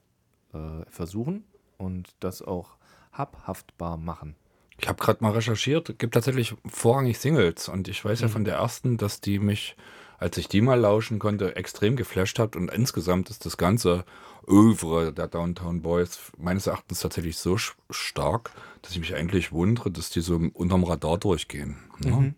äh, 0.55 0.87
versuchen 0.89 1.45
und 1.77 2.15
das 2.21 2.41
auch 2.41 2.79
habhaftbar 3.13 3.99
machen. 3.99 4.35
Ich 4.81 4.89
habe 4.89 5.03
gerade 5.03 5.23
mal 5.23 5.33
recherchiert, 5.33 5.91
es 5.91 5.99
gibt 5.99 6.15
tatsächlich 6.15 6.55
vorrangig 6.65 7.19
Singles. 7.19 7.69
Und 7.69 7.89
ich 7.89 8.03
weiß 8.03 8.23
ja 8.23 8.29
von 8.29 8.47
der 8.47 8.55
ersten, 8.55 8.97
dass 8.97 9.21
die 9.21 9.39
mich, 9.39 9.77
als 10.17 10.39
ich 10.39 10.49
die 10.49 10.63
mal 10.63 10.81
lauschen 10.81 11.19
konnte, 11.19 11.57
extrem 11.57 11.95
geflasht 11.95 12.39
hat. 12.39 12.57
Und 12.57 12.71
insgesamt 12.71 13.29
ist 13.29 13.45
das 13.45 13.59
ganze 13.59 14.07
Övre 14.49 15.13
der 15.13 15.29
Downtown 15.29 15.83
Boys 15.83 16.33
meines 16.39 16.67
Erachtens 16.67 17.01
tatsächlich 17.01 17.39
so 17.39 17.57
stark, 17.91 18.51
dass 18.83 18.93
ich 18.93 19.01
mich 19.01 19.15
eigentlich 19.15 19.53
wundere, 19.53 19.91
dass 19.91 20.11
die 20.11 20.21
so 20.21 20.41
unterm 20.53 20.85
Radar 20.85 21.19
durchgehen. 21.19 21.77
Ne? 21.99 22.35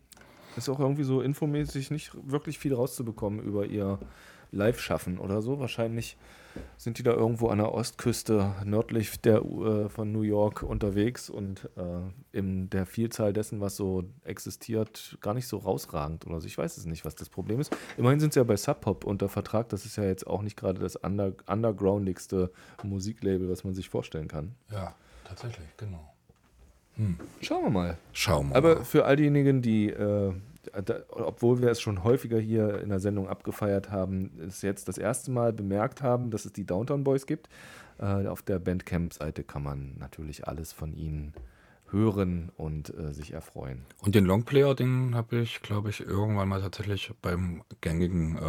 Ist 0.57 0.69
auch 0.69 0.81
irgendwie 0.81 1.05
so 1.05 1.21
infomäßig 1.21 1.90
nicht 1.90 2.12
wirklich 2.14 2.59
viel 2.59 2.75
rauszubekommen 2.75 3.40
über 3.40 3.66
ihr 3.66 3.99
Live-Schaffen 4.57 5.19
oder 5.19 5.42
so. 5.42 5.59
Wahrscheinlich 5.61 6.16
sind 6.77 6.99
die 6.99 7.03
da 7.03 7.12
irgendwo 7.12 7.49
an 7.49 7.59
der 7.59 7.73
Ostküste 7.73 8.55
nördlich 8.64 9.21
der, 9.21 9.42
äh, 9.42 9.88
von 9.88 10.11
New 10.12 10.23
York 10.23 10.62
unterwegs 10.62 11.29
und 11.29 11.69
äh, 11.77 12.37
in 12.37 12.71
der 12.71 12.87
Vielzahl 12.87 13.33
dessen, 13.33 13.61
was 13.61 13.77
so 13.77 14.05
existiert, 14.25 15.19
gar 15.21 15.35
nicht 15.35 15.47
so 15.49 15.59
rausragend 15.59 16.27
oder 16.27 16.40
so. 16.40 16.47
Ich 16.47 16.57
weiß 16.57 16.79
es 16.79 16.87
nicht, 16.87 17.05
was 17.05 17.14
das 17.14 17.29
Problem 17.29 17.61
ist. 17.61 17.77
Immerhin 17.97 18.21
sind 18.21 18.33
sie 18.33 18.40
ja 18.40 18.45
bei 18.45 18.57
Sub 18.57 18.81
Pop 18.81 19.05
unter 19.05 19.29
Vertrag. 19.29 19.69
Das 19.69 19.85
ist 19.85 19.97
ja 19.97 20.05
jetzt 20.05 20.27
auch 20.27 20.42
nicht 20.42 20.57
gerade 20.57 20.81
das 20.81 20.97
under 20.97 21.33
undergroundigste 21.47 22.51
Musiklabel, 22.83 23.49
was 23.51 23.64
man 23.64 23.75
sich 23.75 23.88
vorstellen 23.88 24.29
kann. 24.29 24.55
Ja, 24.71 24.95
tatsächlich, 25.25 25.69
genau. 25.77 26.12
Schauen 27.42 27.64
wir 27.64 27.71
mal. 27.71 27.99
Schauen 28.12 28.49
wir 28.49 28.57
Aber 28.57 28.77
mal. 28.77 28.85
für 28.85 29.05
all 29.05 29.16
diejenigen, 29.16 29.61
die, 29.61 29.90
äh, 29.90 30.33
obwohl 31.09 31.61
wir 31.61 31.70
es 31.70 31.81
schon 31.81 32.05
häufiger 32.05 32.38
hier 32.38 32.81
in 32.81 32.88
der 32.88 33.00
Sendung 33.00 33.29
abgefeiert 33.29 33.90
haben, 33.90 34.38
es 34.46 34.62
jetzt 34.62 34.88
das 34.88 34.98
erste 34.98 35.31
Mal 35.31 35.52
bemerkt 35.52 36.02
haben, 36.02 36.31
dass 36.31 36.44
es 36.44 36.52
die 36.52 36.64
Downtown 36.64 37.05
Boys 37.05 37.26
gibt. 37.26 37.48
Äh, 37.98 38.26
auf 38.26 38.42
der 38.42 38.59
Bandcamp-Seite 38.59 39.44
kann 39.44 39.62
man 39.62 39.96
natürlich 39.98 40.46
alles 40.46 40.72
von 40.72 40.92
ihnen 40.92 41.35
hören 41.90 42.50
und 42.57 42.92
äh, 42.96 43.12
sich 43.12 43.33
erfreuen. 43.33 43.87
Und 44.00 44.14
den 44.14 44.24
Longplayer, 44.24 44.74
den 44.74 45.14
habe 45.14 45.38
ich, 45.38 45.62
glaube 45.62 45.90
ich, 45.90 46.00
irgendwann 46.00 46.48
mal 46.48 46.61
tatsächlich 46.61 47.12
beim 47.22 47.62
gängigen 47.81 48.37
äh, 48.37 48.40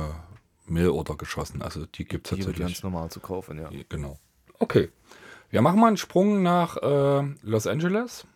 Mailorder 0.65 1.15
geschossen. 1.15 1.62
Also 1.62 1.86
die 1.86 2.06
gibt 2.06 2.27
es 2.27 2.32
tatsächlich. 2.32 2.60
ganz 2.60 2.84
normal 2.84 3.10
zu 3.10 3.19
kaufen, 3.19 3.60
ja. 3.60 3.69
Genau. 3.89 4.17
Okay. 4.60 4.89
Wir 5.49 5.62
machen 5.62 5.80
mal 5.80 5.88
einen 5.88 5.97
Sprung 5.97 6.43
nach 6.43 6.77
äh, 6.77 7.23
Los 7.41 7.67
Angeles. 7.67 8.27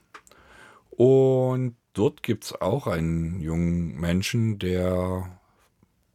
Und 0.91 1.75
dort 1.93 2.23
gibt 2.23 2.45
es 2.45 2.61
auch 2.61 2.87
einen 2.87 3.39
jungen 3.41 3.99
Menschen, 3.99 4.59
der 4.59 5.39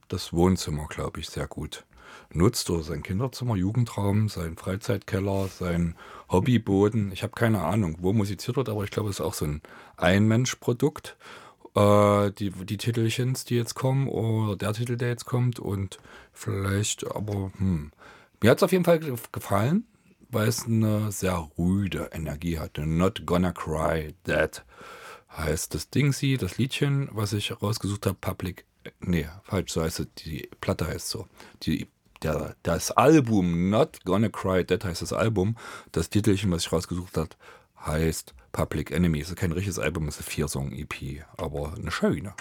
das 0.08 0.32
Wohnzimmer, 0.32 0.86
glaube 0.88 1.20
ich, 1.20 1.28
sehr 1.28 1.46
gut 1.46 1.84
nutzt. 2.32 2.70
Oder 2.70 2.82
sein 2.82 3.02
Kinderzimmer, 3.02 3.56
Jugendraum, 3.56 4.28
sein 4.28 4.56
Freizeitkeller, 4.56 5.48
sein 5.48 5.96
Hobbyboden. 6.30 7.12
Ich 7.12 7.22
habe 7.22 7.34
keine 7.34 7.62
Ahnung, 7.62 7.96
wo 8.00 8.12
musiziert 8.12 8.56
wird, 8.56 8.68
aber 8.68 8.84
ich 8.84 8.90
glaube, 8.90 9.10
es 9.10 9.16
ist 9.16 9.24
auch 9.24 9.34
so 9.34 9.46
ein 9.46 9.62
Ein-Mensch-Produkt. 9.96 11.16
Äh, 11.74 12.30
die, 12.32 12.50
die 12.50 12.76
Titelchens, 12.76 13.44
die 13.44 13.56
jetzt 13.56 13.74
kommen, 13.74 14.08
oder 14.08 14.56
der 14.56 14.72
Titel, 14.72 14.96
der 14.96 15.08
jetzt 15.08 15.24
kommt. 15.26 15.58
Und 15.58 15.98
vielleicht, 16.32 17.06
aber 17.10 17.52
hm. 17.58 17.92
Mir 18.42 18.50
hat 18.50 18.58
es 18.58 18.62
auf 18.62 18.72
jeden 18.72 18.84
Fall 18.84 19.00
ge- 19.00 19.16
gefallen, 19.32 19.86
weil 20.28 20.48
es 20.48 20.66
eine 20.66 21.10
sehr 21.10 21.48
rüde 21.56 22.10
Energie 22.12 22.58
hatte. 22.58 22.86
Not 22.86 23.24
gonna 23.24 23.52
cry 23.52 24.14
dead 24.26 24.62
heißt 25.36 25.74
das 25.74 25.90
Ding 25.90 26.12
sie, 26.12 26.36
das 26.36 26.58
Liedchen, 26.58 27.08
was 27.12 27.32
ich 27.32 27.60
rausgesucht 27.62 28.06
habe, 28.06 28.16
Public. 28.20 28.64
Nee, 29.00 29.28
falsch, 29.42 29.72
so 29.72 29.82
heißt 29.82 30.00
es, 30.00 30.06
die 30.18 30.48
Platte 30.60 30.86
heißt 30.86 31.08
so. 31.08 31.26
Die, 31.62 31.88
der, 32.22 32.56
das 32.62 32.90
Album 32.92 33.70
Not 33.70 34.04
Gonna 34.04 34.28
Cry 34.28 34.64
Dead 34.64 34.82
heißt 34.82 35.02
das 35.02 35.12
Album. 35.12 35.56
Das 35.92 36.10
Titelchen, 36.10 36.50
was 36.50 36.66
ich 36.66 36.72
rausgesucht 36.72 37.16
habe, 37.16 37.30
heißt 37.84 38.34
Public 38.52 38.90
Enemy. 38.90 39.20
Es 39.20 39.28
ist 39.28 39.36
kein 39.36 39.52
richtiges 39.52 39.78
Album, 39.78 40.08
es 40.08 40.16
ist 40.16 40.26
eine 40.26 40.30
Vier-Song-EP, 40.30 41.24
aber 41.36 41.74
eine 41.74 41.90
schöne. 41.90 42.34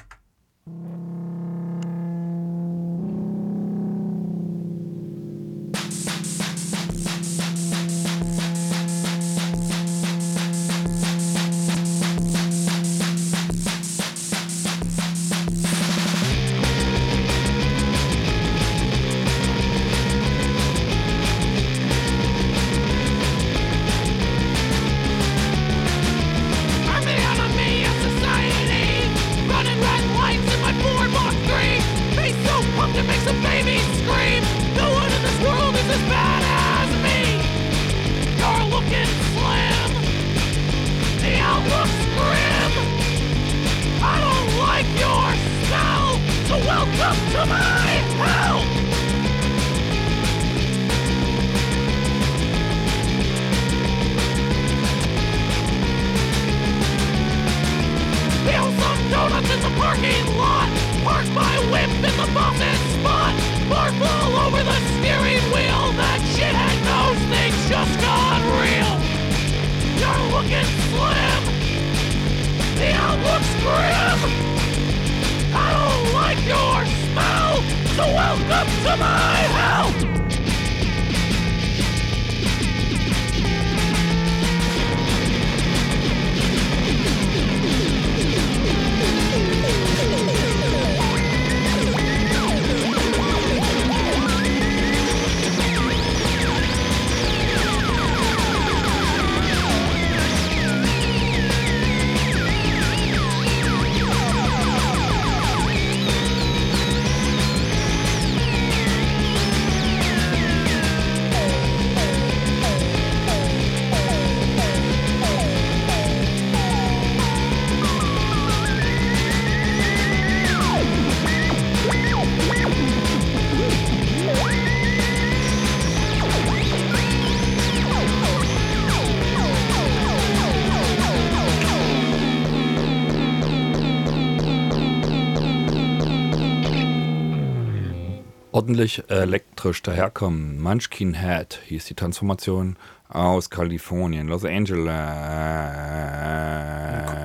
Ordentlich 138.66 139.04
elektrisch 139.10 139.84
daherkommen. 139.84 140.60
Munchkin 140.60 141.14
Head 141.14 141.60
hieß 141.68 141.86
die 141.86 141.94
Transformation 141.94 142.78
aus 143.10 143.52
Kalifornien, 143.52 144.28
Los 144.28 144.44
Angeles. 144.44 144.90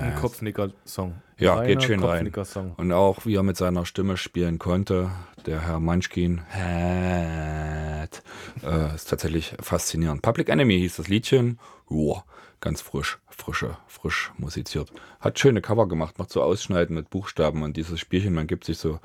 Ein 0.03 0.17
Kopfnicker-Song. 0.21 1.15
Ja, 1.39 1.55
Reiner 1.55 1.67
geht 1.67 1.83
schön 1.83 2.03
rein. 2.03 2.31
Und 2.77 2.93
auch 2.93 3.25
wie 3.25 3.37
er 3.37 3.43
mit 3.43 3.57
seiner 3.57 3.87
Stimme 3.87 4.19
spielen 4.19 4.59
konnte, 4.59 5.13
der 5.47 5.67
Herr 5.67 5.81
Munchkin 5.81 6.43
Head, 6.51 8.23
äh, 8.63 8.95
ist 8.95 9.09
tatsächlich 9.09 9.55
faszinierend. 9.63 10.21
Public 10.21 10.51
Enemy 10.51 10.79
hieß 10.81 10.97
das 10.97 11.09
Liedchen. 11.09 11.59
Joa, 11.89 12.23
ganz 12.61 12.83
frisch, 12.83 13.19
frische, 13.31 13.79
frisch 13.87 14.31
musiziert. 14.37 14.93
Hat 15.21 15.39
schöne 15.39 15.63
Cover 15.63 15.89
gemacht, 15.89 16.19
macht 16.19 16.33
so 16.33 16.43
Ausschneiden 16.43 16.95
mit 16.95 17.09
Buchstaben 17.09 17.63
und 17.63 17.79
dieses 17.79 17.99
Spielchen, 17.99 18.35
man 18.35 18.47
gibt 18.47 18.65
sich 18.65 18.77
so 18.77 19.01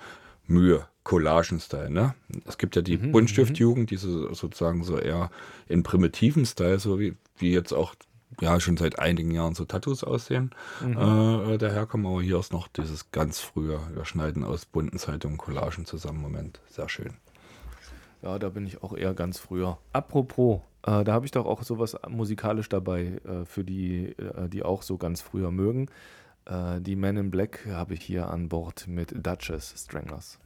Mühe. 0.48 0.88
Collagen-Style, 1.06 1.92
ne? 1.92 2.16
Es 2.46 2.58
gibt 2.58 2.76
ja 2.76 2.82
die 2.82 2.98
Buntstift-Jugend, 2.98 3.92
die 3.92 3.98
so, 3.98 4.34
sozusagen 4.34 4.84
so 4.84 4.98
eher 4.98 5.30
in 5.68 5.84
primitiven 5.84 6.48
Style, 6.48 6.80
so 6.80 7.00
wie, 7.00 7.16
wie 7.38 7.54
jetzt 7.54 7.74
auch 7.74 7.94
ja 8.42 8.60
schon 8.60 8.76
seit 8.76 9.00
einigen 9.00 9.32
Jahren 9.32 9.54
so 9.54 9.66
Tattoos 9.66 10.04
aussehen, 10.04 10.52
äh, 10.82 11.58
daherkommen. 11.58 12.08
Aber 12.08 12.22
hier 12.24 12.40
ist 12.40 12.52
noch 12.52 12.68
dieses 12.68 13.12
ganz 13.12 13.40
frühe, 13.40 13.80
wir 13.94 14.04
schneiden 14.06 14.44
aus 14.44 14.66
bunten 14.66 14.98
Zeitungen 14.98 15.38
Collagen 15.38 15.86
zusammen. 15.86 16.22
Moment, 16.22 16.60
sehr 16.68 16.90
schön. 16.90 17.14
Ja, 18.22 18.40
da 18.40 18.50
bin 18.50 18.66
ich 18.66 18.82
auch 18.82 18.98
eher 18.98 19.14
ganz 19.14 19.38
früher. 19.38 19.78
Apropos, 19.94 20.62
äh, 20.82 21.04
da 21.04 21.14
habe 21.14 21.26
ich 21.26 21.32
doch 21.32 21.46
auch 21.46 21.62
sowas 21.62 21.96
musikalisch 22.10 22.70
dabei 22.70 23.22
äh, 23.24 23.46
für 23.46 23.64
die, 23.64 24.08
äh, 24.18 24.50
die 24.50 24.64
auch 24.64 24.82
so 24.82 24.98
ganz 24.98 25.22
früher 25.22 25.52
mögen. 25.52 25.88
Äh, 26.46 26.82
die 26.82 26.96
Men 26.96 27.18
in 27.18 27.32
Black 27.32 27.66
habe 27.68 27.94
ich 27.94 28.02
hier 28.02 28.30
an 28.30 28.50
Bord 28.50 28.88
mit 28.88 29.14
Duchess 29.26 29.74
Stranglers. 29.78 30.40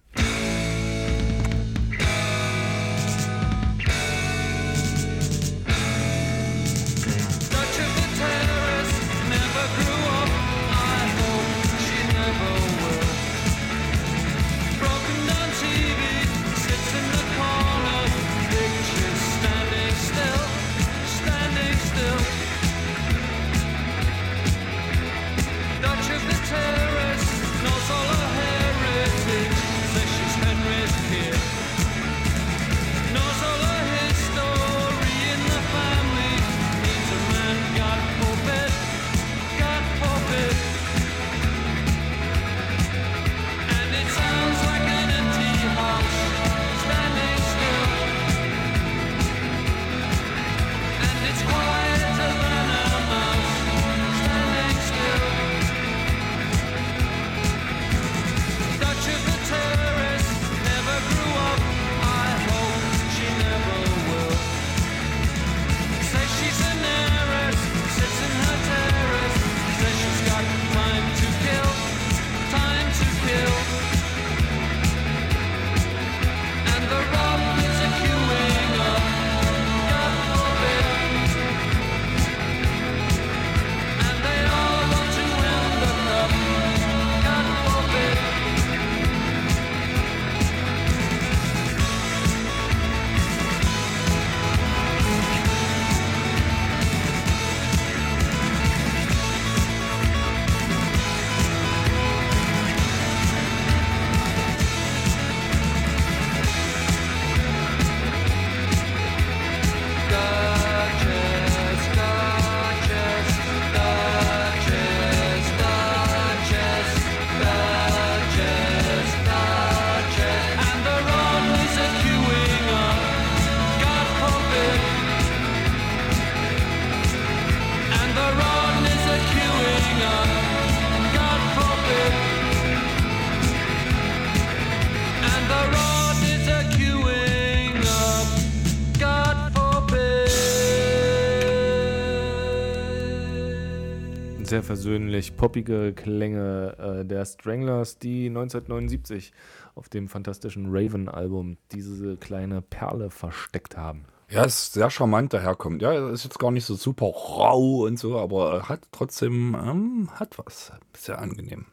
Sehr 144.49 144.63
versöhnlich, 144.63 145.37
poppige 145.37 145.93
Klänge 145.93 146.75
äh, 146.79 147.05
der 147.05 147.23
Stranglers, 147.23 147.99
die 147.99 148.29
1979 148.29 149.31
auf 149.75 149.89
dem 149.89 150.07
fantastischen 150.07 150.69
Raven-Album 150.71 151.57
diese 151.71 152.17
kleine 152.17 152.63
Perle 152.63 153.11
versteckt 153.11 153.77
haben. 153.77 154.05
Ja, 154.27 154.43
ist 154.43 154.73
sehr 154.73 154.89
charmant 154.89 155.33
daherkommt. 155.33 155.83
Ja, 155.83 156.09
ist 156.09 156.23
jetzt 156.23 156.39
gar 156.39 156.49
nicht 156.49 156.65
so 156.65 156.73
super 156.73 157.05
rau 157.05 157.85
und 157.85 157.99
so, 157.99 158.17
aber 158.17 158.67
hat 158.67 158.81
trotzdem, 158.91 159.55
ähm, 159.55 160.09
hat 160.15 160.39
was. 160.39 160.71
Sehr 160.97 161.19
angenehm. 161.19 161.67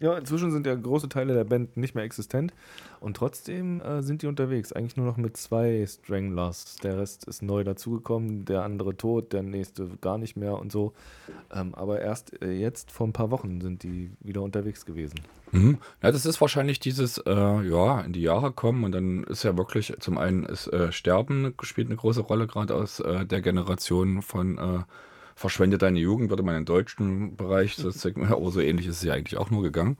Ja, 0.00 0.18
inzwischen 0.18 0.50
sind 0.50 0.66
ja 0.66 0.74
große 0.74 1.08
Teile 1.08 1.34
der 1.34 1.44
Band 1.44 1.76
nicht 1.76 1.94
mehr 1.94 2.02
existent 2.02 2.52
und 2.98 3.16
trotzdem 3.16 3.80
äh, 3.80 4.02
sind 4.02 4.22
die 4.22 4.26
unterwegs. 4.26 4.72
Eigentlich 4.72 4.96
nur 4.96 5.06
noch 5.06 5.16
mit 5.16 5.36
zwei 5.36 5.86
Stranglers. 5.86 6.76
Der 6.82 6.98
Rest 6.98 7.24
ist 7.24 7.42
neu 7.42 7.62
dazugekommen, 7.62 8.44
der 8.44 8.64
andere 8.64 8.96
tot, 8.96 9.32
der 9.32 9.44
nächste 9.44 9.88
gar 10.00 10.18
nicht 10.18 10.36
mehr 10.36 10.58
und 10.58 10.72
so. 10.72 10.94
Ähm, 11.52 11.74
aber 11.76 12.00
erst 12.00 12.42
äh, 12.42 12.52
jetzt 12.52 12.90
vor 12.90 13.06
ein 13.06 13.12
paar 13.12 13.30
Wochen 13.30 13.60
sind 13.60 13.84
die 13.84 14.10
wieder 14.20 14.42
unterwegs 14.42 14.84
gewesen. 14.84 15.20
Mhm. 15.52 15.78
Ja, 16.02 16.10
das 16.10 16.26
ist 16.26 16.40
wahrscheinlich 16.40 16.80
dieses, 16.80 17.18
äh, 17.18 17.32
ja, 17.32 18.00
in 18.00 18.12
die 18.12 18.22
Jahre 18.22 18.50
kommen 18.50 18.82
und 18.82 18.92
dann 18.92 19.22
ist 19.24 19.44
ja 19.44 19.56
wirklich, 19.56 19.94
zum 20.00 20.18
einen 20.18 20.44
ist 20.44 20.66
äh, 20.66 20.90
Sterben 20.90 21.54
spielt 21.62 21.86
eine 21.86 21.96
große 21.96 22.22
Rolle, 22.22 22.48
gerade 22.48 22.74
aus 22.74 22.98
äh, 22.98 23.24
der 23.24 23.40
Generation 23.40 24.22
von 24.22 24.58
äh, 24.58 24.80
Verschwende 25.34 25.78
deine 25.78 25.98
Jugend, 25.98 26.30
würde 26.30 26.42
man 26.42 26.56
im 26.56 26.64
deutschen 26.64 27.36
Bereich, 27.36 27.76
das 27.82 28.04
man, 28.14 28.32
aber 28.32 28.50
so 28.50 28.60
ähnlich 28.60 28.86
ist 28.86 28.98
es 28.98 29.02
ja 29.02 29.14
eigentlich 29.14 29.38
auch 29.38 29.50
nur 29.50 29.62
gegangen. 29.62 29.96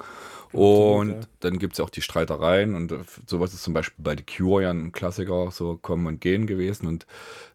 Und 0.55 1.09
ja. 1.09 1.21
dann 1.41 1.59
gibt 1.59 1.73
es 1.73 1.79
ja 1.79 1.85
auch 1.85 1.91
die 1.91 2.01
Streitereien 2.01 2.77
und 2.77 2.93
äh, 2.93 2.99
sowas 3.27 3.53
ist 3.53 3.65
zum 3.65 3.75
Beispiel 3.75 4.05
bei 4.05 4.17
The 4.17 4.23
Cure 4.23 4.63
ja 4.63 4.71
ein 4.71 4.93
Klassiker, 4.93 5.51
so 5.51 5.77
kommen 5.77 6.07
und 6.07 6.21
gehen 6.21 6.47
gewesen. 6.47 6.87
Und 6.87 7.07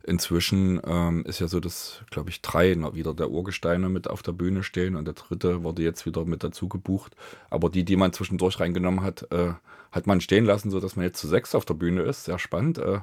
inzwischen 0.04 0.82
ähm, 0.86 1.24
ist 1.24 1.39
ja 1.39 1.48
so, 1.48 1.62
dass, 1.62 2.02
glaube 2.10 2.30
ich, 2.30 2.42
drei 2.42 2.76
noch 2.76 2.96
wieder 2.96 3.13
der 3.13 3.30
Urgesteine 3.30 3.88
mit 3.88 4.10
auf 4.10 4.22
der 4.22 4.34
Bühne 4.34 4.63
stehen 4.63 4.98
und 4.98 5.06
der 5.06 5.13
dritte 5.13 5.63
wurde 5.63 5.82
jetzt 5.82 6.06
wieder 6.06 6.26
mit 6.26 6.44
dazu 6.44 6.68
gebucht. 6.68 7.15
Aber 7.50 7.70
die, 7.70 7.86
die 7.86 7.96
man 7.96 8.12
zwischendurch 8.12 8.60
reingenommen 8.60 9.02
hat, 9.02 9.32
äh, 9.32 9.54
hat 9.91 10.08
man 10.08 10.21
stehen 10.21 10.45
lassen, 10.45 10.69
sodass 10.69 10.95
man 10.95 11.06
jetzt 11.06 11.19
zu 11.19 11.28
sechs 11.28 11.56
auf 11.56 11.65
der 11.65 11.73
Bühne 11.73 12.04
ist. 12.04 12.25
Sehr 12.25 12.39
spannend. 12.39 12.78
Äh. 12.78 12.99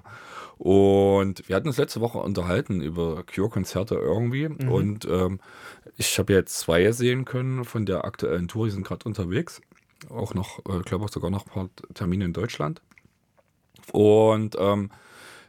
Und 0.59 1.49
wir 1.49 1.57
hatten 1.57 1.69
uns 1.69 1.77
letzte 1.77 2.01
Woche 2.01 2.19
unterhalten 2.19 2.81
über 2.81 3.25
Cure-Konzerte 3.25 3.97
irgendwie. 3.97 4.47
Und 4.47 5.05
ähm, 5.05 5.41
ich 5.97 6.19
habe 6.19 6.33
jetzt 6.33 6.59
zwei 6.59 6.93
sehen 6.93 7.25
können 7.25 7.65
von 7.65 7.87
der 7.87 8.05
aktuellen 8.05 8.49
Tour. 8.49 8.67
Die 8.67 8.73
sind 8.73 8.87
gerade 8.87 9.07
unterwegs. 9.07 9.61
Auch 10.09 10.35
noch, 10.35 10.61
äh, 10.61 10.81
glaube 10.81 11.07
ich, 11.07 11.11
sogar 11.11 11.31
noch 11.31 11.47
ein 11.47 11.53
paar 11.53 11.69
Termine 11.95 12.25
in 12.25 12.33
Deutschland. 12.33 12.81
Und 13.93 14.57
ähm, 14.59 14.91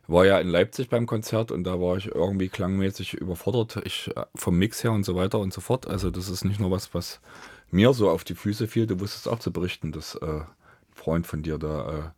war 0.08 0.26
ja 0.26 0.40
in 0.40 0.48
Leipzig 0.48 0.90
beim 0.90 1.06
Konzert 1.06 1.52
und 1.52 1.66
da 1.66 1.82
war 1.82 1.98
ich 1.98 2.08
irgendwie 2.08 2.48
klangmäßig 2.48 3.14
überfordert. 3.14 3.82
Ich 3.86 4.10
äh, 4.16 4.26
vom 4.36 4.58
Mix 4.58 4.84
her 4.84 4.92
und 4.92 5.04
so 5.04 5.16
weiter 5.16 5.40
und 5.40 5.54
so 5.54 5.62
fort. 5.62 5.88
Also 5.88 6.10
das 6.12 6.30
ist 6.30 6.46
nicht 6.46 6.60
nur 6.60 6.72
was, 6.72 6.94
was 6.94 7.20
mir 7.72 7.94
so 7.94 8.10
auf 8.10 8.24
die 8.24 8.36
Füße 8.36 8.68
fiel. 8.68 8.88
Du 8.88 9.00
wusstest 9.00 9.28
auch 9.28 9.40
zu 9.40 9.52
berichten, 9.52 9.92
dass 9.92 10.16
äh, 10.16 10.42
Freund 11.08 11.26
von 11.26 11.42
dir 11.42 11.58
da 11.58 12.12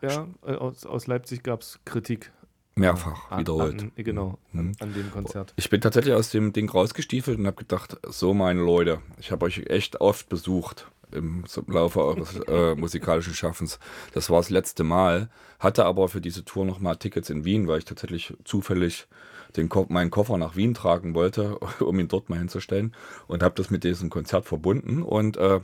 äh, 0.00 0.06
Ja, 0.06 0.26
äh, 0.46 0.54
aus, 0.54 0.86
aus 0.86 1.06
Leipzig 1.06 1.42
gab 1.42 1.60
es 1.60 1.80
Kritik. 1.84 2.32
mehrfach 2.74 3.30
An, 3.30 3.40
wiederholt. 3.40 3.82
An, 3.82 3.92
genau, 3.96 4.38
an, 4.54 4.72
an 4.80 4.94
dem 4.94 5.10
Konzert. 5.10 5.52
Ich 5.56 5.68
bin 5.68 5.82
tatsächlich 5.82 6.14
aus 6.14 6.30
dem 6.30 6.54
Ding 6.54 6.70
rausgestiefelt 6.70 7.38
und 7.38 7.46
habe 7.46 7.58
gedacht, 7.58 7.98
so 8.08 8.32
meine 8.32 8.62
Leute, 8.62 9.02
ich 9.18 9.32
habe 9.32 9.44
euch 9.44 9.66
echt 9.66 10.00
oft 10.00 10.30
besucht 10.30 10.90
im 11.10 11.44
Laufe 11.66 12.02
eures 12.02 12.36
äh, 12.48 12.74
musikalischen 12.74 13.34
Schaffens. 13.34 13.78
Das 14.14 14.30
war 14.30 14.38
das 14.38 14.48
letzte 14.48 14.82
Mal, 14.82 15.28
hatte 15.58 15.84
aber 15.84 16.08
für 16.08 16.22
diese 16.22 16.42
Tour 16.42 16.64
nochmal 16.64 16.96
Tickets 16.96 17.28
in 17.28 17.44
Wien, 17.44 17.68
weil 17.68 17.80
ich 17.80 17.84
tatsächlich 17.84 18.32
zufällig 18.44 19.08
den 19.56 19.68
Ko 19.68 19.84
meinen 19.90 20.10
Koffer 20.10 20.38
nach 20.38 20.56
Wien 20.56 20.72
tragen 20.72 21.14
wollte, 21.14 21.58
um 21.80 22.00
ihn 22.00 22.08
dort 22.08 22.30
mal 22.30 22.38
hinzustellen 22.38 22.94
und 23.26 23.42
habe 23.42 23.56
das 23.56 23.68
mit 23.68 23.84
diesem 23.84 24.08
Konzert 24.08 24.46
verbunden 24.46 25.02
und 25.02 25.36
äh, 25.36 25.60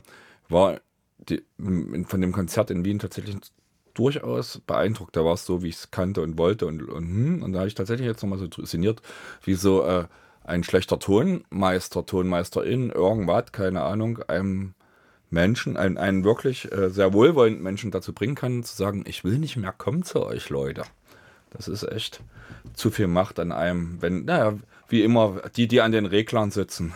war 0.49 0.81
die, 1.27 1.43
von 1.57 2.21
dem 2.21 2.31
Konzert 2.31 2.71
in 2.71 2.85
Wien 2.85 2.99
tatsächlich 2.99 3.37
durchaus 3.93 4.59
beeindruckt. 4.59 5.15
Da 5.15 5.25
war 5.25 5.33
es 5.33 5.45
so, 5.45 5.61
wie 5.61 5.69
ich 5.69 5.75
es 5.75 5.91
kannte 5.91 6.21
und 6.21 6.37
wollte. 6.37 6.65
Und, 6.65 6.81
und, 6.83 7.03
hm, 7.03 7.43
und 7.43 7.53
da 7.53 7.59
habe 7.59 7.67
ich 7.67 7.75
tatsächlich 7.75 8.07
jetzt 8.07 8.23
nochmal 8.23 8.39
so 8.39 8.65
sinniert, 8.65 9.01
wie 9.43 9.55
so 9.55 9.83
äh, 9.83 10.05
ein 10.43 10.63
schlechter 10.63 10.99
Tonmeister, 10.99 12.05
Tonmeisterin, 12.05 12.89
irgendwas, 12.89 13.51
keine 13.51 13.81
Ahnung, 13.83 14.19
einem 14.27 14.73
Menschen, 15.29 15.77
einen, 15.77 15.97
einen 15.97 16.23
wirklich 16.23 16.71
äh, 16.71 16.89
sehr 16.89 17.13
wohlwollenden 17.13 17.61
Menschen 17.61 17.91
dazu 17.91 18.13
bringen 18.13 18.35
kann, 18.35 18.63
zu 18.63 18.75
sagen, 18.75 19.03
ich 19.05 19.23
will 19.23 19.37
nicht 19.37 19.57
mehr 19.57 19.71
kommen 19.71 20.03
zu 20.03 20.25
euch, 20.25 20.49
Leute. 20.49 20.83
Das 21.51 21.67
ist 21.67 21.83
echt 21.83 22.21
zu 22.73 22.91
viel 22.91 23.07
Macht 23.07 23.39
an 23.39 23.51
einem, 23.51 24.01
wenn, 24.01 24.25
naja, 24.25 24.53
wie 24.87 25.03
immer, 25.03 25.41
die, 25.55 25.67
die 25.67 25.81
an 25.81 25.91
den 25.91 26.05
Reglern 26.05 26.51
sitzen, 26.51 26.93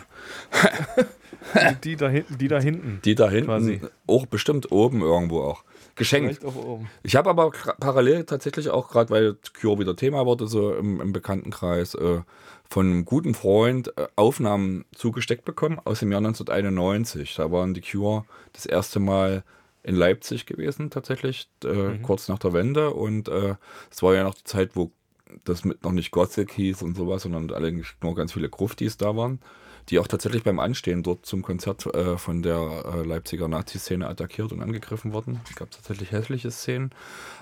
Die 1.84 1.96
da 1.96 2.08
hinten, 2.08 2.38
die 2.38 2.48
da 2.48 2.60
hinten. 2.60 3.00
die 3.04 3.14
da 3.14 3.28
hinten, 3.28 3.46
Quasi. 3.46 3.80
auch 4.06 4.26
bestimmt 4.26 4.72
oben 4.72 5.02
irgendwo 5.02 5.42
auch. 5.42 5.64
Geschenkt. 5.96 6.38
Vielleicht 6.38 6.44
auch 6.44 6.64
oben. 6.64 6.90
Ich 7.02 7.14
habe 7.16 7.30
aber 7.30 7.50
parallel 7.78 8.24
tatsächlich 8.24 8.70
auch 8.70 8.88
gerade, 8.88 9.10
weil 9.10 9.36
Cure 9.60 9.78
wieder 9.78 9.94
Thema 9.94 10.26
wurde, 10.26 10.46
so 10.48 10.74
im, 10.74 11.00
im 11.00 11.12
Bekanntenkreis, 11.12 11.94
äh, 11.94 12.20
von 12.68 12.86
einem 12.86 13.04
guten 13.04 13.34
Freund 13.34 13.96
äh, 13.96 14.06
Aufnahmen 14.16 14.84
zugesteckt 14.94 15.44
bekommen 15.44 15.80
aus 15.84 16.00
dem 16.00 16.10
Jahr 16.10 16.18
1991. 16.18 17.34
Da 17.36 17.52
waren 17.52 17.74
die 17.74 17.82
Cure 17.82 18.24
das 18.52 18.66
erste 18.66 18.98
Mal 18.98 19.44
in 19.84 19.94
Leipzig 19.94 20.46
gewesen, 20.46 20.90
tatsächlich, 20.90 21.48
äh, 21.62 21.98
kurz 22.02 22.28
nach 22.28 22.38
der 22.38 22.52
Wende. 22.54 22.90
Und 22.90 23.28
äh, 23.28 23.54
es 23.90 24.02
war 24.02 24.14
ja 24.14 24.24
noch 24.24 24.34
die 24.34 24.44
Zeit, 24.44 24.70
wo 24.74 24.90
das 25.44 25.64
mit 25.64 25.84
noch 25.84 25.92
nicht 25.92 26.10
Gothic 26.10 26.52
hieß 26.52 26.82
und 26.82 26.96
sowas, 26.96 27.22
sondern 27.22 27.52
eigentlich 27.52 27.94
nur 28.02 28.14
ganz 28.14 28.32
viele 28.32 28.48
Gruftis 28.48 28.96
da 28.96 29.16
waren, 29.16 29.40
die 29.90 29.98
auch 29.98 30.06
tatsächlich 30.06 30.42
beim 30.42 30.58
Anstehen 30.58 31.02
dort 31.02 31.26
zum 31.26 31.42
Konzert 31.42 31.86
äh, 31.94 32.16
von 32.16 32.42
der 32.42 32.84
äh, 32.94 33.06
Leipziger 33.06 33.48
Nazi-Szene 33.48 34.08
attackiert 34.08 34.52
und 34.52 34.62
angegriffen 34.62 35.12
wurden. 35.12 35.40
Es 35.48 35.56
gab 35.56 35.70
tatsächlich 35.70 36.12
hässliche 36.12 36.50
Szenen. 36.50 36.90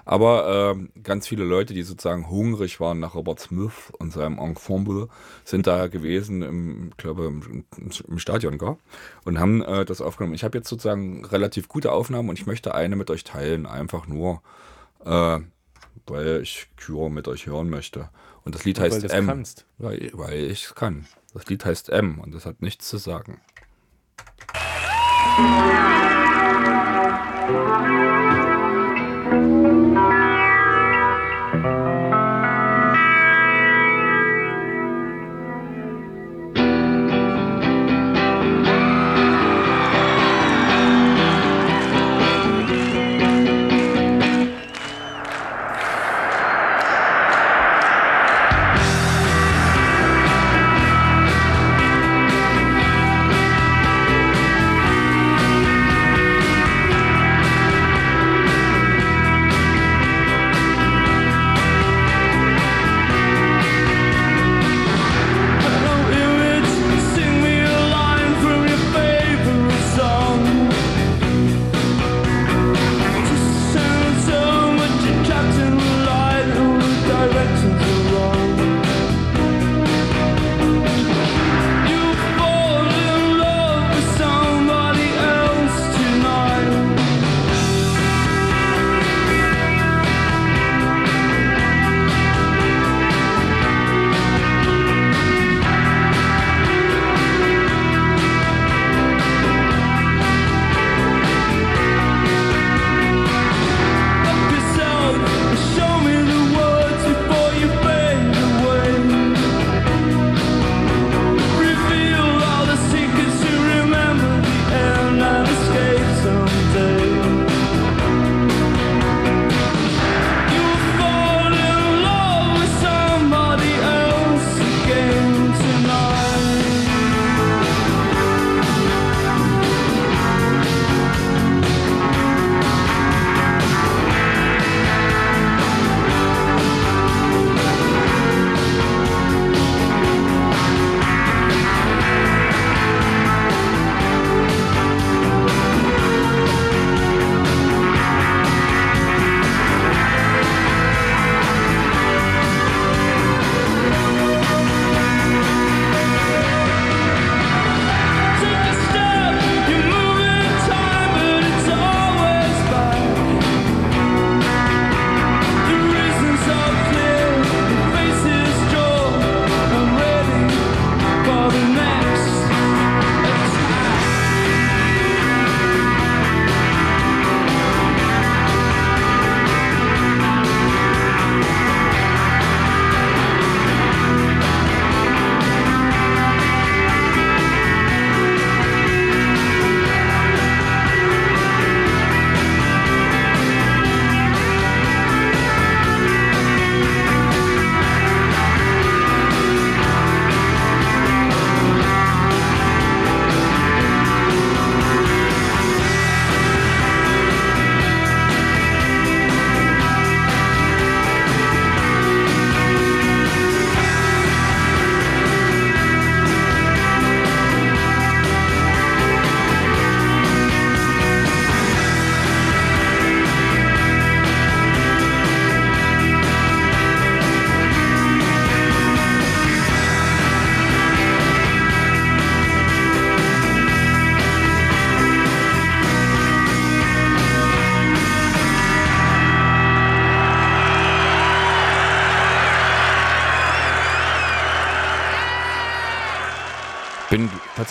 Aber 0.05 0.75
ähm, 0.75 0.91
ganz 1.03 1.29
viele 1.29 1.45
Leute, 1.45 1.75
die 1.75 1.83
sozusagen 1.83 2.29
hungrig 2.29 2.81
waren 2.81 2.99
nach 2.99 3.15
Robert 3.15 3.39
Smith 3.39 3.93
und 3.99 4.13
seinem 4.13 4.39
Ensemble, 4.39 5.09
sind 5.45 5.67
da 5.67 5.87
gewesen, 5.87 6.43
im, 6.43 6.89
ich 6.91 6.97
glaube, 6.97 7.27
im, 7.27 7.65
im 7.77 8.19
Stadion 8.19 8.59
gar, 8.59 8.79
und 9.25 9.39
haben 9.39 9.63
äh, 9.63 9.85
das 9.85 10.01
aufgenommen. 10.01 10.35
Ich 10.35 10.45
habe 10.45 10.59
jetzt 10.59 10.69
sozusagen 10.69 11.25
relativ 11.25 11.69
gute 11.69 11.93
Aufnahmen 11.93 12.29
und 12.29 12.39
ich 12.39 12.47
möchte 12.47 12.75
eine 12.75 12.97
mit 12.97 13.11
euch 13.11 13.23
teilen, 13.23 13.67
einfach 13.67 14.09
nur, 14.09 14.43
äh, 15.05 15.39
weil 16.07 16.41
ich 16.43 16.69
Cure 16.85 17.11
mit 17.11 17.29
euch 17.29 17.47
hören 17.47 17.71
möchte. 17.71 18.09
Und 18.45 18.57
das 18.57 18.65
Lied 18.65 18.79
Weil 18.79 18.91
heißt 18.91 19.05
es 19.05 19.13
M. 19.13 19.27
kannst. 19.27 19.67
Weil, 19.79 20.11
weil 20.15 20.45
ich 20.51 20.65
es 20.65 20.75
kann. 20.75 21.07
Das 21.35 21.47
Lied 21.47 21.65
heißt 21.65 21.89
M 21.89 22.19
und 22.19 22.35
das 22.35 22.47
hat 22.47 22.63
nichts 22.63 22.89
zu 22.89 22.99
sagen. 22.99 23.41
Thank 27.45 28.32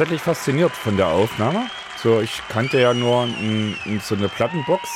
tatsächlich 0.01 0.23
fasziniert 0.23 0.71
von 0.71 0.97
der 0.97 1.09
Aufnahme. 1.09 1.67
So, 2.01 2.21
ich 2.21 2.41
kannte 2.49 2.81
ja 2.81 2.91
nur 2.91 3.25
n, 3.25 3.75
n, 3.85 3.99
so 3.99 4.15
eine 4.15 4.29
Plattenbox, 4.29 4.89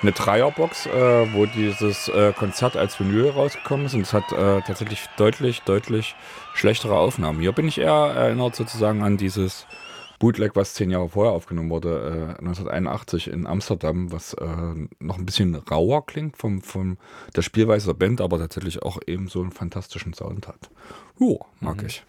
eine 0.00 0.12
Dreierbox, 0.12 0.86
äh, 0.86 1.34
wo 1.34 1.44
dieses 1.44 2.08
äh, 2.08 2.32
Konzert 2.32 2.74
als 2.74 2.98
Vinyl 2.98 3.28
rausgekommen 3.28 3.84
ist 3.84 3.92
und 3.92 4.00
es 4.00 4.14
hat 4.14 4.32
äh, 4.32 4.62
tatsächlich 4.62 5.04
deutlich, 5.18 5.60
deutlich 5.64 6.16
schlechtere 6.54 6.96
Aufnahmen. 6.96 7.40
Hier 7.40 7.52
bin 7.52 7.68
ich 7.68 7.76
eher 7.76 7.92
erinnert 7.92 8.56
sozusagen 8.56 9.02
an 9.02 9.18
dieses 9.18 9.66
Bootleg, 10.18 10.56
was 10.56 10.72
zehn 10.72 10.88
Jahre 10.88 11.10
vorher 11.10 11.34
aufgenommen 11.34 11.68
wurde, 11.68 12.36
äh, 12.38 12.40
1981 12.40 13.28
in 13.28 13.46
Amsterdam, 13.46 14.10
was 14.12 14.32
äh, 14.32 14.46
noch 14.98 15.18
ein 15.18 15.26
bisschen 15.26 15.56
rauer 15.56 16.06
klingt 16.06 16.38
vom, 16.38 16.62
vom 16.62 16.96
der 17.36 17.42
Spielweise 17.42 17.88
der 17.88 17.94
Band, 17.94 18.22
aber 18.22 18.38
tatsächlich 18.38 18.82
auch 18.82 18.98
eben 19.06 19.28
so 19.28 19.42
einen 19.42 19.52
fantastischen 19.52 20.14
Sound 20.14 20.48
hat. 20.48 20.70
Jo, 21.18 21.44
mag 21.60 21.82
ich. 21.82 22.02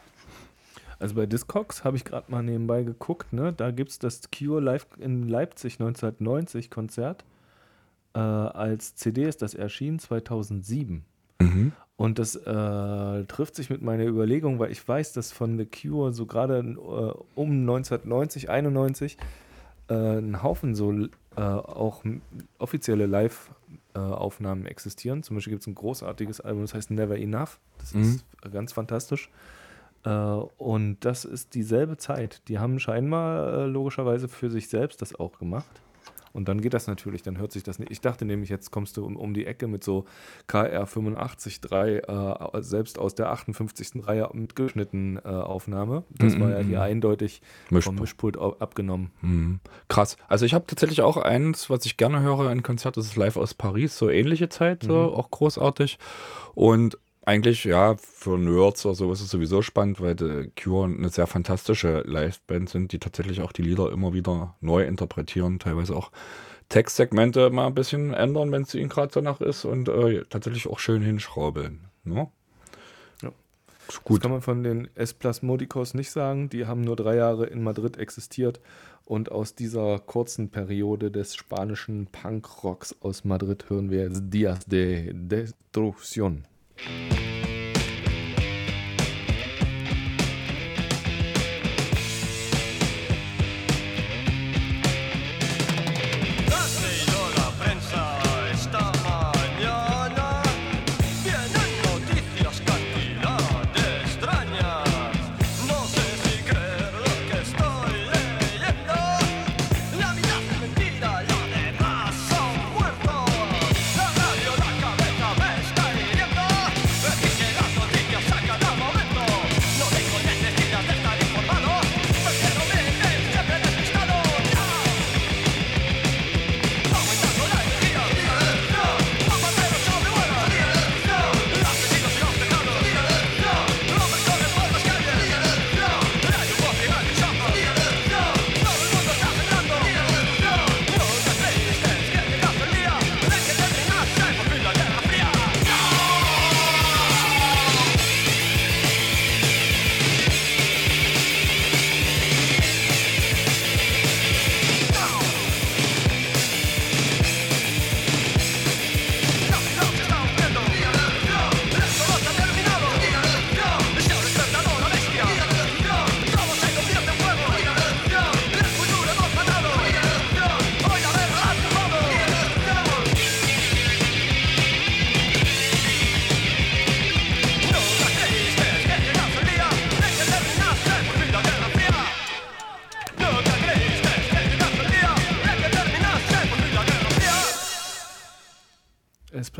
Also 0.99 1.15
bei 1.15 1.25
Discogs 1.25 1.83
habe 1.83 1.95
ich 1.97 2.03
gerade 2.05 2.29
mal 2.29 2.43
nebenbei 2.43 2.83
geguckt, 2.83 3.31
ne? 3.33 3.53
Da 3.53 3.71
gibt 3.71 3.91
es 3.91 3.99
das 3.99 4.21
Cure 4.31 4.59
Live 4.61 4.85
in 4.99 5.27
Leipzig 5.29 5.79
1990 5.79 6.69
Konzert. 6.69 7.23
Äh, 8.13 8.19
als 8.19 8.95
CD 8.95 9.23
ist 9.23 9.41
das 9.41 9.53
erschienen 9.53 9.99
2007. 9.99 11.05
Mhm. 11.41 11.71
Und 11.95 12.17
das 12.19 12.35
äh, 12.35 13.25
trifft 13.25 13.55
sich 13.55 13.69
mit 13.69 13.81
meiner 13.81 14.05
Überlegung, 14.05 14.59
weil 14.59 14.71
ich 14.71 14.85
weiß, 14.85 15.13
dass 15.13 15.31
von 15.31 15.57
The 15.57 15.65
Cure 15.65 16.13
so 16.13 16.25
gerade 16.25 16.59
äh, 16.59 17.13
um 17.35 17.51
1990, 17.61 18.49
91 18.49 19.17
äh, 19.89 19.93
ein 19.93 20.41
Haufen 20.43 20.75
so 20.75 20.91
äh, 20.93 21.07
auch 21.41 22.03
offizielle 22.57 23.05
Live-Aufnahmen 23.05 24.65
existieren. 24.65 25.23
Zum 25.23 25.35
Beispiel 25.37 25.51
gibt 25.51 25.61
es 25.63 25.67
ein 25.67 25.75
großartiges 25.75 26.41
Album, 26.41 26.61
das 26.63 26.73
heißt 26.73 26.91
Never 26.91 27.17
Enough. 27.17 27.59
Das 27.79 27.93
Mhm. 27.93 28.01
ist 28.01 28.25
ganz 28.51 28.71
fantastisch. 28.73 29.29
Äh, 30.03 30.09
und 30.09 30.97
das 31.01 31.25
ist 31.25 31.53
dieselbe 31.55 31.97
Zeit. 31.97 32.41
Die 32.47 32.59
haben 32.59 32.79
scheinbar 32.79 33.53
äh, 33.53 33.65
logischerweise 33.65 34.27
für 34.27 34.49
sich 34.49 34.69
selbst 34.69 35.01
das 35.01 35.15
auch 35.15 35.37
gemacht. 35.39 35.81
Und 36.31 36.47
dann 36.47 36.61
geht 36.61 36.75
das 36.75 36.85
natürlich, 36.85 37.23
dann 37.23 37.39
hört 37.39 37.51
sich 37.51 37.63
das 37.63 37.79
nicht. 37.79 37.91
Ich 37.91 38.01
dachte 38.01 38.23
nämlich, 38.23 38.49
jetzt 38.49 38.69
kommst 38.69 38.97
du 38.97 39.03
um, 39.05 39.15
um 39.15 39.33
die 39.33 39.47
Ecke 39.47 39.67
mit 39.67 39.83
so 39.83 40.05
KR 40.45 40.85
85.3, 40.85 42.57
äh, 42.57 42.61
selbst 42.61 42.99
aus 42.99 43.15
der 43.15 43.31
58. 43.31 44.05
Reihe 44.07 44.29
mitgeschnitten 44.33 45.17
äh, 45.17 45.27
Aufnahme. 45.27 46.03
Das 46.09 46.35
Mhm, 46.35 46.41
war 46.41 46.49
ja 46.51 46.59
hier 46.59 46.77
mhm. 46.77 46.83
eindeutig 46.83 47.41
Mischpult. 47.71 47.83
vom 47.83 47.95
Mischpult 47.95 48.37
abgenommen. 48.37 49.11
Mhm. 49.21 49.59
Krass. 49.87 50.17
Also 50.27 50.45
ich 50.45 50.53
habe 50.53 50.65
tatsächlich 50.67 51.01
auch 51.01 51.17
eins, 51.17 51.69
was 51.69 51.85
ich 51.85 51.97
gerne 51.97 52.21
höre, 52.21 52.47
ein 52.49 52.61
Konzert, 52.63 52.97
das 52.97 53.05
ist 53.07 53.15
live 53.15 53.35
aus 53.35 53.55
Paris, 53.55 53.97
so 53.97 54.09
ähnliche 54.09 54.49
Zeit, 54.49 54.83
so, 54.83 54.95
auch 54.95 55.31
großartig. 55.31 55.97
Und 56.53 56.97
eigentlich, 57.29 57.63
ja, 57.63 57.95
für 57.95 58.39
Nerds 58.39 58.87
oder 58.87 58.95
so 58.95 59.13
ist 59.13 59.21
es 59.21 59.29
sowieso 59.29 59.61
spannend, 59.61 60.01
weil 60.01 60.15
die 60.15 60.51
Cure 60.59 60.85
eine 60.85 61.09
sehr 61.09 61.27
fantastische 61.27 62.01
Liveband 62.07 62.69
sind, 62.69 62.91
die 62.91 62.97
tatsächlich 62.97 63.41
auch 63.41 63.51
die 63.51 63.61
Lieder 63.61 63.91
immer 63.91 64.13
wieder 64.13 64.55
neu 64.61 64.83
interpretieren, 64.83 65.59
teilweise 65.59 65.95
auch 65.95 66.11
Textsegmente 66.69 67.51
mal 67.51 67.67
ein 67.67 67.75
bisschen 67.75 68.15
ändern, 68.15 68.51
wenn 68.51 68.63
es 68.63 68.73
ihnen 68.73 68.89
gerade 68.89 69.11
danach 69.13 69.41
ist 69.41 69.63
und 69.63 69.89
äh, 69.89 70.25
tatsächlich 70.27 70.67
auch 70.67 70.79
schön 70.79 71.03
hinschraubeln. 71.03 71.81
Ne? 72.03 72.31
Ja. 73.21 73.31
Gut. 74.03 74.17
Das 74.17 74.21
kann 74.23 74.31
man 74.31 74.41
von 74.41 74.63
den 74.63 74.89
S 74.95 75.13
Plasmodicos 75.13 75.93
nicht 75.93 76.09
sagen. 76.09 76.49
Die 76.49 76.65
haben 76.65 76.81
nur 76.81 76.95
drei 76.95 77.15
Jahre 77.15 77.45
in 77.45 77.61
Madrid 77.61 77.97
existiert. 77.97 78.59
Und 79.05 79.31
aus 79.31 79.53
dieser 79.53 79.99
kurzen 79.99 80.49
Periode 80.49 81.11
des 81.11 81.35
spanischen 81.35 82.07
Punkrocks 82.07 82.95
aus 83.01 83.23
Madrid 83.23 83.69
hören 83.69 83.91
wir 83.91 84.03
jetzt 84.03 84.21
Días 84.29 84.65
de 84.65 85.13
Destrucción. 85.13 86.43
Thank 86.85 87.19
you 87.19 87.48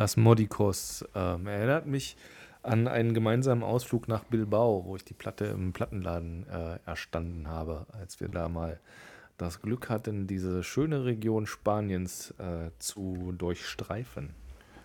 S 0.09 0.15
Plasmodicos 0.15 1.05
ähm, 1.15 1.45
erinnert 1.47 1.85
mich 1.85 2.17
an 2.63 2.87
einen 2.87 3.13
gemeinsamen 3.13 3.63
Ausflug 3.63 4.07
nach 4.07 4.23
Bilbao, 4.23 4.83
wo 4.85 4.95
ich 4.95 5.05
die 5.05 5.13
Platte 5.13 5.45
im 5.45 5.71
Plattenladen 5.71 6.45
äh, 6.49 6.79
erstanden 6.85 7.47
habe, 7.47 7.85
als 7.99 8.19
wir 8.19 8.27
da 8.27 8.49
mal 8.49 8.79
das 9.37 9.61
Glück 9.61 9.87
hatten, 9.89 10.25
diese 10.27 10.63
schöne 10.63 11.05
Region 11.05 11.45
Spaniens 11.45 12.31
äh, 12.39 12.71
zu 12.79 13.33
durchstreifen. 13.37 14.31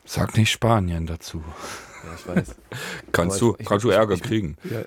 Sag 0.05 0.37
nicht 0.37 0.51
Spanien 0.53 1.07
dazu. 1.07 1.43
Ja, 2.05 2.14
ich 2.14 2.29
weiß. 2.37 2.55
Kannst 3.12 3.43
Aber 3.43 3.53
du, 3.53 3.57
ich- 3.59 3.66
kannst 3.66 3.85
du 3.85 3.89
ich- 3.91 3.97
Ärger 3.97 4.14
ich- 4.14 4.22
kriegen. 4.22 4.57
Ja, 4.70 4.83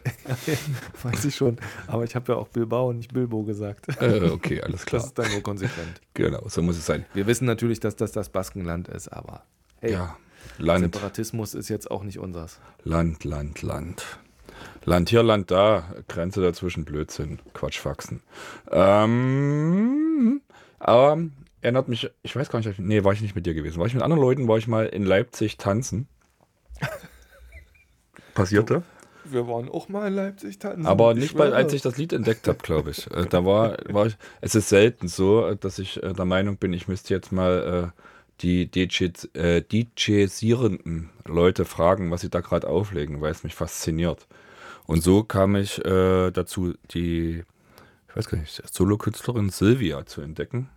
weiß 1.04 1.26
ich 1.26 1.36
schon. 1.36 1.58
Aber 1.88 2.04
ich 2.04 2.16
habe 2.16 2.32
ja 2.32 2.38
auch 2.38 2.48
Bilbao 2.50 2.90
und 2.90 2.98
nicht 2.98 3.12
Bilbo 3.12 3.42
gesagt. 3.44 3.88
Äh, 4.00 4.30
okay, 4.30 4.62
alles 4.62 4.86
klar. 4.86 5.00
Das 5.02 5.08
ist 5.10 5.18
dann 5.18 5.32
nur 5.32 5.42
konsequent. 5.42 6.00
Genau, 6.14 6.48
so 6.48 6.62
muss 6.62 6.78
es 6.78 6.86
sein. 6.86 7.06
Wir 7.16 7.26
wissen 7.26 7.46
natürlich, 7.46 7.80
dass 7.80 7.96
das 7.96 8.12
das 8.12 8.30
Baskenland 8.30 8.88
ist, 8.90 9.08
aber 9.10 9.44
hey, 9.82 9.94
Ja, 9.94 10.16
Land, 10.58 10.94
Separatismus 10.94 11.54
ist 11.54 11.70
jetzt 11.70 11.90
auch 11.92 12.04
nicht 12.04 12.20
unseres. 12.20 12.60
Land, 12.84 13.24
Land, 13.24 13.62
Land. 13.62 14.04
Land 14.86 15.10
hier, 15.10 15.22
Land 15.22 15.52
da, 15.52 15.84
Grenze 16.08 16.42
dazwischen, 16.42 16.86
Blödsinn, 16.86 17.40
Quatschfaxen. 17.54 18.22
Ähm, 18.72 20.42
aber 20.80 21.20
erinnert 21.62 21.88
mich, 21.90 22.10
ich 22.24 22.36
weiß 22.36 22.50
gar 22.50 22.60
nicht, 22.60 22.80
nee, 22.80 23.04
war 23.04 23.14
ich 23.14 23.22
nicht 23.22 23.36
mit 23.36 23.46
dir 23.46 23.54
gewesen. 23.54 23.80
War 23.80 23.88
ich 23.88 23.94
mit 23.94 24.04
anderen 24.04 24.22
Leuten, 24.22 24.48
war 24.48 24.58
ich 24.58 24.68
mal 24.68 24.86
in 24.88 25.04
Leipzig 25.04 25.58
tanzen. 25.58 26.08
Passierte. 28.34 28.84
Wir 29.26 29.48
waren 29.48 29.68
auch 29.68 29.90
mal 29.90 30.08
in 30.08 30.14
Leipzig 30.14 30.58
tanzen. 30.60 30.86
Aber 30.86 31.12
ich 31.12 31.18
nicht 31.18 31.36
bei, 31.36 31.48
schwöre. 31.48 31.56
als 31.58 31.74
ich 31.74 31.82
das 31.82 31.98
Lied 31.98 32.14
entdeckt 32.14 32.48
habe, 32.48 32.60
glaube 32.60 32.92
ich. 32.92 33.12
Äh, 33.12 33.26
Da 33.26 33.44
war, 33.46 33.78
war 33.90 34.06
ich, 34.08 34.18
es 34.42 34.56
ist 34.56 34.70
selten 34.70 35.08
so, 35.10 35.46
äh, 35.48 35.58
dass 35.58 35.80
ich 35.80 36.02
äh, 36.02 36.14
der 36.14 36.26
Meinung 36.26 36.58
bin, 36.58 36.72
ich 36.72 36.88
müsste 36.88 37.14
jetzt 37.14 37.32
mal 37.32 37.92
äh, 37.94 38.02
die 38.42 38.70
DJ, 38.70 39.10
äh, 39.34 39.62
DJsierenden 39.62 41.10
Leute 41.26 41.66
fragen, 41.66 42.12
was 42.12 42.22
sie 42.22 42.30
da 42.30 42.42
gerade 42.42 42.68
auflegen, 42.68 43.22
weil 43.22 43.32
es 43.32 43.44
mich 43.44 43.56
fasziniert. 43.56 44.28
Und 44.86 45.04
so 45.04 45.24
kam 45.24 45.56
ich 45.56 45.84
äh, 45.86 46.32
dazu, 46.32 46.74
die, 46.92 47.44
ich 48.10 48.16
weiß 48.16 48.30
gar 48.30 48.38
nicht, 48.38 48.62
Solokünstlerin 48.74 49.50
Silvia 49.50 50.06
zu 50.06 50.22
entdecken, 50.22 50.70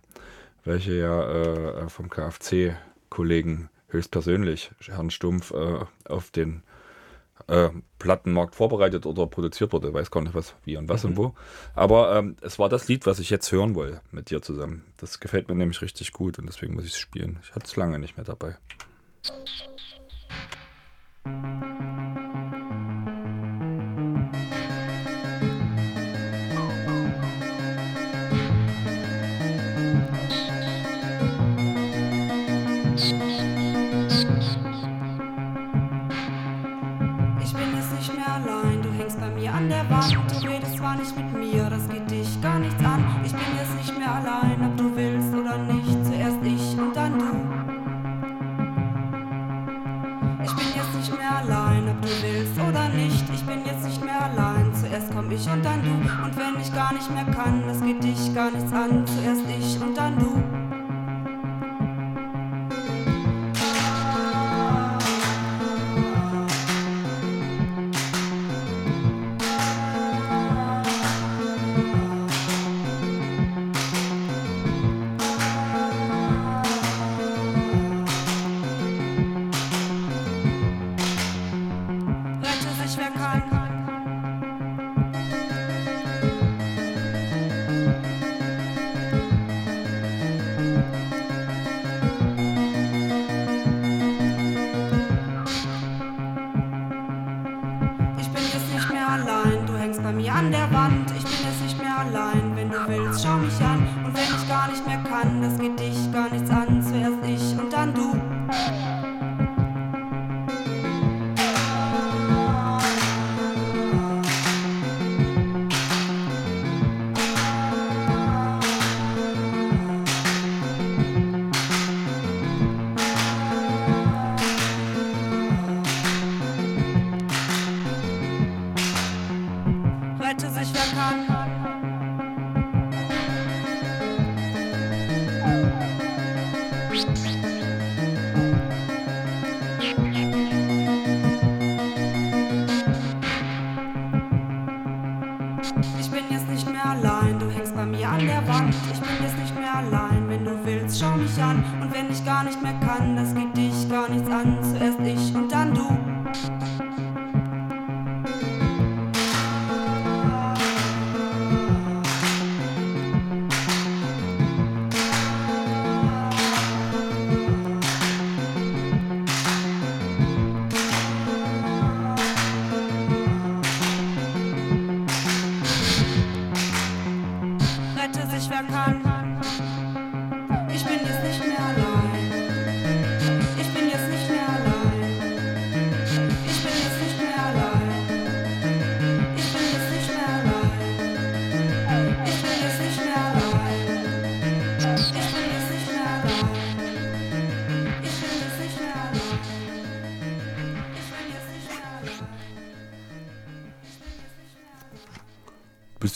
welche 0.65 0.93
ja 0.93 1.83
äh, 1.83 1.89
vom 1.89 2.09
KFC-Kollegen 2.09 3.69
höchstpersönlich, 3.89 4.71
Herrn 4.85 5.11
Stumpf, 5.11 5.51
äh, 5.51 5.85
auf 6.05 6.31
den 6.31 6.63
äh, 7.47 7.69
Plattenmarkt 7.99 8.55
vorbereitet 8.55 9.05
oder 9.05 9.27
produziert 9.27 9.73
wurde. 9.73 9.89
Ich 9.89 9.93
weiß 9.93 10.11
gar 10.11 10.21
nicht, 10.21 10.33
was, 10.33 10.55
wie 10.63 10.77
und 10.77 10.89
was 10.89 11.05
und 11.05 11.17
wo. 11.17 11.33
Aber 11.75 12.15
ähm, 12.15 12.35
es 12.41 12.59
war 12.59 12.69
das 12.69 12.87
Lied, 12.87 13.05
was 13.05 13.19
ich 13.19 13.29
jetzt 13.29 13.51
hören 13.51 13.75
wollte 13.75 14.01
mit 14.11 14.29
dir 14.29 14.41
zusammen. 14.41 14.85
Das 14.97 15.19
gefällt 15.19 15.49
mir 15.49 15.55
nämlich 15.55 15.81
richtig 15.81 16.11
gut 16.11 16.39
und 16.39 16.47
deswegen 16.47 16.75
muss 16.75 16.85
ich 16.85 16.91
es 16.91 16.99
spielen. 16.99 17.39
Ich 17.43 17.55
hatte 17.55 17.65
es 17.65 17.75
lange 17.75 17.99
nicht 17.99 18.17
mehr 18.17 18.25
dabei. 18.25 18.57
Ich 21.23 21.70
ich 55.41 55.51
und 55.51 55.65
dann 55.65 55.81
du. 55.83 55.91
Und 55.91 56.37
wenn 56.37 56.61
ich 56.61 56.73
gar 56.73 56.93
nicht 56.93 57.09
mehr 57.11 57.25
kann, 57.25 57.63
das 57.67 57.81
geht 57.81 58.03
dich 58.03 58.33
gar 58.33 58.51
nichts 58.51 58.71
an. 58.71 59.05
Zuerst 59.07 59.41
ich 59.49 59.81
und 59.81 59.97
dann 59.97 60.17
du. 60.19 60.60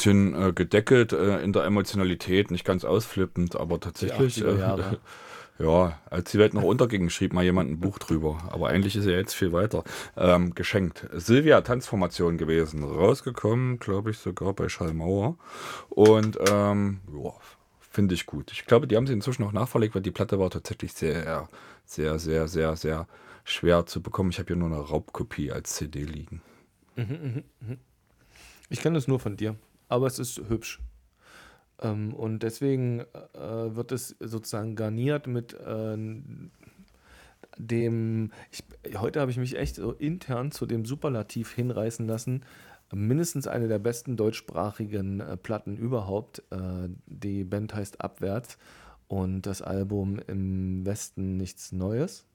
Bisschen 0.06 0.36
äh, 0.36 0.53
gedeckelt 0.53 1.14
äh, 1.14 1.41
in 1.41 1.51
der 1.51 1.64
Emotionalität, 1.64 2.51
nicht 2.51 2.64
ganz 2.64 2.86
ausflippend, 2.86 3.56
aber 3.56 3.80
tatsächlich. 3.80 4.36
Die 4.36 4.43
80er 4.43 4.91
Äh, 4.93 4.97
ja, 5.64 5.99
als 6.12 6.32
die 6.32 6.38
Welt 6.38 6.53
noch 6.53 6.62
unterging, 6.62 7.10
schrieb 7.10 7.34
mal 7.34 7.43
jemand 7.43 7.72
ein 7.72 7.80
Buch 7.80 7.97
drüber. 7.97 8.38
Aber 8.51 8.70
eigentlich 8.70 8.95
ist 8.95 9.08
er 9.08 9.18
jetzt 9.18 9.34
viel 9.34 9.51
weiter. 9.51 9.84
Ähm, 10.16 10.53
geschenkt. 10.53 11.08
Silvia 11.14 11.62
Tanzformation 11.62 12.38
gewesen. 12.38 12.84
Rausgekommen, 12.84 13.80
glaube 13.80 14.12
ich, 14.12 14.20
sogar 14.20 14.53
bei 14.53 14.70
Schallmauer. 14.70 15.38
Und 15.89 16.38
ähm, 16.51 16.99
ja, 17.12 17.34
finde 17.80 18.14
ich 18.14 18.28
gut. 18.28 18.51
Ich 18.51 18.66
glaube, 18.66 18.86
die 18.86 18.97
haben 18.97 19.08
sie 19.08 19.14
inzwischen 19.14 19.43
auch 19.43 19.53
nachverlegt, 19.53 19.95
weil 19.95 20.03
die 20.03 20.12
Platte 20.12 20.38
war 20.38 20.51
tatsächlich 20.51 20.93
sehr, 20.93 21.49
sehr, 21.86 22.20
sehr, 22.20 22.47
sehr, 22.47 22.76
sehr 22.76 23.08
schwer 23.43 23.88
zu 23.88 24.03
bekommen. 24.03 24.30
Ich 24.30 24.38
habe 24.38 24.47
hier 24.47 24.56
nur 24.56 24.70
eine 24.70 24.78
Raubkopie 24.80 25.51
als 25.51 25.74
CD 25.74 26.03
liegen. 26.03 26.41
Ich 28.70 28.82
kenne 28.82 28.97
es 28.97 29.08
nur 29.08 29.20
von 29.20 29.38
dir, 29.38 29.56
aber 29.88 30.08
es 30.08 30.20
ist 30.20 30.38
hübsch. 30.50 30.80
Ähm, 31.82 32.14
und 32.14 32.44
deswegen 32.44 33.02
äh, 33.02 33.06
wird 33.76 33.92
es 33.92 34.16
sozusagen 34.20 34.76
garniert 34.76 35.28
mit 35.28 35.54
äh, 35.54 35.98
dem. 37.58 38.32
Ich, 38.52 38.64
heute 39.00 39.22
habe 39.22 39.32
ich 39.32 39.38
mich 39.38 39.58
echt 39.58 39.76
so 39.76 39.92
intern 39.94 40.52
zu 40.52 40.66
dem 40.66 40.86
Superlativ 40.86 41.52
hinreißen 41.54 42.06
lassen. 42.08 42.44
Mindestens 42.94 43.48
eine 43.48 43.68
der 43.68 43.80
besten 43.80 44.16
deutschsprachigen 44.16 45.20
äh, 45.20 45.38
Platten 45.38 45.76
überhaupt. 45.76 46.44
Äh, 46.52 46.90
die 47.08 47.44
Band 47.44 47.74
heißt 47.74 48.02
Abwärts 48.02 48.58
und 49.08 49.44
das 49.44 49.62
Album 49.62 50.20
Im 50.28 50.86
Westen 50.86 51.38
nichts 51.38 51.72
Neues. 51.72 52.26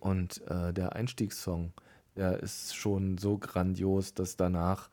Und 0.00 0.42
äh, 0.48 0.72
der 0.72 0.94
Einstiegssong, 0.94 1.72
der 2.16 2.42
ist 2.42 2.76
schon 2.76 3.18
so 3.18 3.38
grandios, 3.38 4.14
dass 4.14 4.36
danach, 4.36 4.90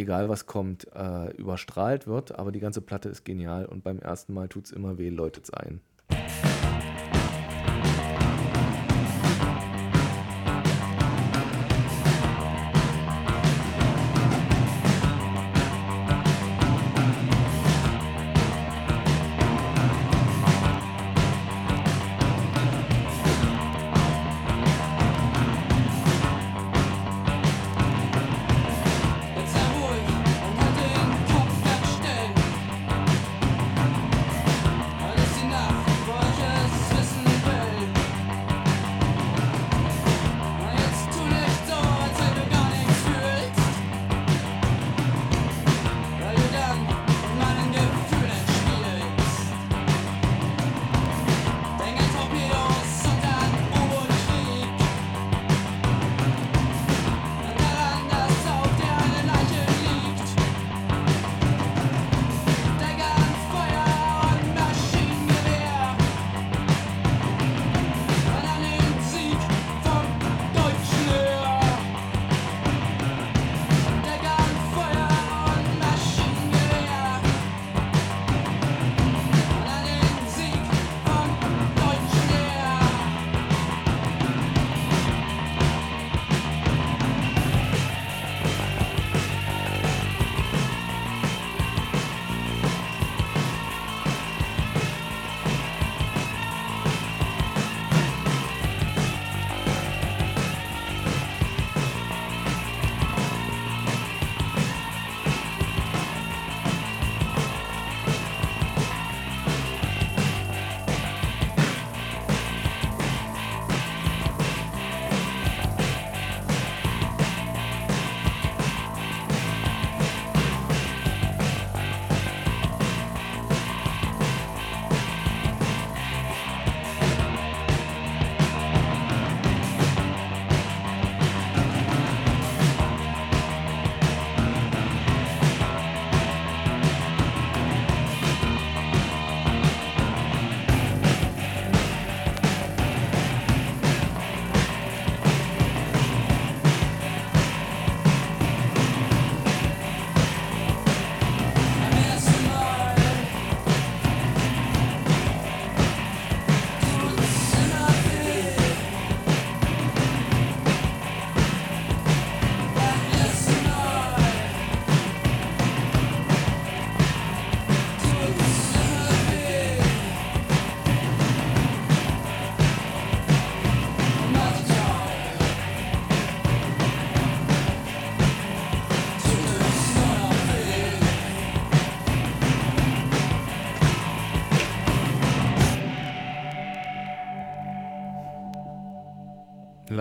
egal 0.00 0.28
was 0.28 0.46
kommt, 0.46 0.86
äh, 0.94 1.30
überstrahlt 1.36 2.06
wird. 2.06 2.38
Aber 2.38 2.52
die 2.52 2.60
ganze 2.60 2.80
Platte 2.80 3.08
ist 3.08 3.24
genial 3.24 3.66
und 3.66 3.84
beim 3.84 3.98
ersten 3.98 4.32
Mal 4.34 4.48
tut 4.48 4.66
es 4.66 4.72
immer 4.72 4.98
weh, 4.98 5.10
läutet 5.10 5.44
es 5.44 5.50
ein. 5.54 5.80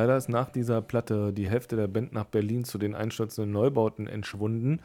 Leider 0.10 0.18
ist 0.18 0.28
nach 0.28 0.50
dieser 0.50 0.82
Platte 0.82 1.32
die 1.32 1.48
Hälfte 1.48 1.76
der 1.76 1.88
Band 1.88 2.14
nach 2.14 2.26
Berlin 2.26 2.64
zu 2.64 2.80
den 2.80 2.96
einstürzenden 2.96 3.52
Neubauten 3.52 4.08
entschwunden. 4.08 4.82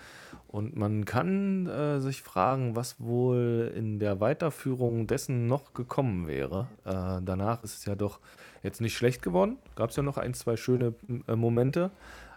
Und 0.48 0.76
man 0.76 1.06
kann 1.06 1.66
äh, 1.66 1.98
sich 2.00 2.22
fragen, 2.22 2.76
was 2.76 3.00
wohl 3.00 3.72
in 3.74 3.98
der 3.98 4.20
Weiterführung 4.20 5.06
dessen 5.06 5.46
noch 5.46 5.72
gekommen 5.72 6.26
wäre. 6.26 6.66
Äh, 6.84 7.22
danach 7.24 7.64
ist 7.64 7.78
es 7.78 7.86
ja 7.86 7.94
doch 7.94 8.20
jetzt 8.62 8.82
nicht 8.82 8.94
schlecht 8.94 9.22
geworden. 9.22 9.56
Gab 9.76 9.88
es 9.88 9.96
ja 9.96 10.02
noch 10.02 10.18
ein, 10.18 10.34
zwei 10.34 10.58
schöne 10.58 10.92
äh, 11.26 11.36
Momente. 11.36 11.90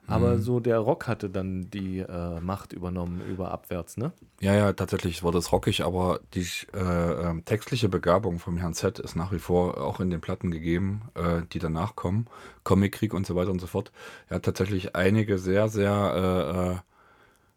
Aber 0.07 0.39
so 0.39 0.59
der 0.61 0.79
Rock 0.79 1.07
hatte 1.07 1.29
dann 1.29 1.69
die 1.69 1.99
äh, 1.99 2.39
Macht 2.39 2.71
übernommen 2.71 3.21
über 3.29 3.51
abwärts, 3.51 3.97
ne? 3.97 4.13
Ja, 4.39 4.55
ja, 4.55 4.71
tatsächlich 4.71 5.21
war 5.21 5.33
das 5.33 5.51
rockig, 5.51 5.83
aber 5.83 6.21
die 6.33 6.47
äh, 6.73 7.29
ähm, 7.29 7.43
textliche 7.43 7.89
Begabung 7.89 8.39
vom 8.39 8.57
Herrn 8.57 8.73
Z 8.73 8.99
ist 8.99 9.15
nach 9.15 9.33
wie 9.33 9.39
vor 9.39 9.81
auch 9.81 9.99
in 9.99 10.09
den 10.09 10.21
Platten 10.21 10.49
gegeben, 10.49 11.01
äh, 11.15 11.41
die 11.51 11.59
danach 11.59 11.95
kommen. 11.95 12.27
Comic-Krieg 12.63 13.13
und 13.13 13.27
so 13.27 13.35
weiter 13.35 13.51
und 13.51 13.59
so 13.59 13.67
fort. 13.67 13.91
Er 14.29 14.37
hat 14.37 14.43
tatsächlich 14.43 14.95
einige 14.95 15.37
sehr, 15.37 15.67
sehr 15.67 15.91
äh, 15.93 16.71
äh, 16.71 16.77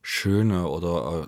schöne 0.03 0.67
oder 0.67 1.23
äh, 1.23 1.27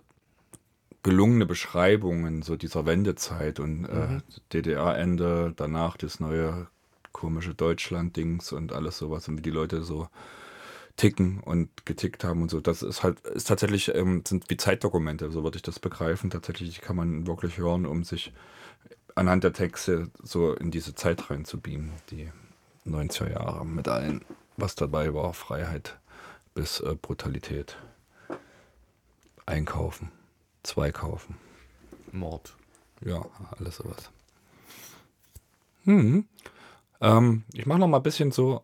gelungene 1.04 1.46
Beschreibungen 1.46 2.42
so 2.42 2.56
dieser 2.56 2.84
Wendezeit 2.86 3.60
und 3.60 3.84
äh, 3.84 4.20
DDR-Ende, 4.52 5.52
danach 5.56 5.96
das 5.96 6.20
neue 6.20 6.68
komische 7.12 7.54
Deutschland-Dings 7.54 8.52
und 8.52 8.72
alles 8.72 8.98
sowas 8.98 9.28
und 9.28 9.38
wie 9.38 9.42
die 9.42 9.50
Leute 9.50 9.82
so 9.82 10.08
ticken 10.96 11.40
und 11.40 11.86
getickt 11.86 12.24
haben 12.24 12.42
und 12.42 12.50
so. 12.50 12.60
Das 12.60 12.82
ist 12.82 13.02
halt, 13.02 13.20
ist 13.20 13.48
tatsächlich, 13.48 13.94
ähm, 13.94 14.22
sind 14.26 14.50
wie 14.50 14.56
Zeitdokumente, 14.56 15.30
so 15.30 15.42
würde 15.42 15.56
ich 15.56 15.62
das 15.62 15.78
begreifen. 15.78 16.30
Tatsächlich 16.30 16.80
kann 16.80 16.96
man 16.96 17.26
wirklich 17.26 17.58
hören, 17.58 17.86
um 17.86 18.04
sich 18.04 18.32
anhand 19.14 19.44
der 19.44 19.52
Texte 19.52 20.10
so 20.22 20.54
in 20.54 20.70
diese 20.70 20.94
Zeit 20.94 21.30
rein 21.30 21.44
zu 21.44 21.60
beamen, 21.60 21.92
die 22.10 22.30
90er 22.86 23.30
Jahre 23.30 23.66
mit 23.66 23.88
allen, 23.88 24.24
was 24.56 24.74
dabei 24.74 25.14
war, 25.14 25.32
Freiheit 25.34 25.98
bis 26.54 26.80
äh, 26.80 26.94
Brutalität. 27.00 27.76
Einkaufen, 29.46 30.10
Zweikaufen, 30.62 31.36
Mord. 32.12 32.56
ja, 33.00 33.24
alles 33.58 33.76
sowas. 33.76 34.10
Hm. 35.84 36.26
Ähm, 37.00 37.42
ich 37.52 37.66
mache 37.66 37.80
noch 37.80 37.88
mal 37.88 37.96
ein 37.96 38.02
bisschen 38.04 38.30
so 38.30 38.62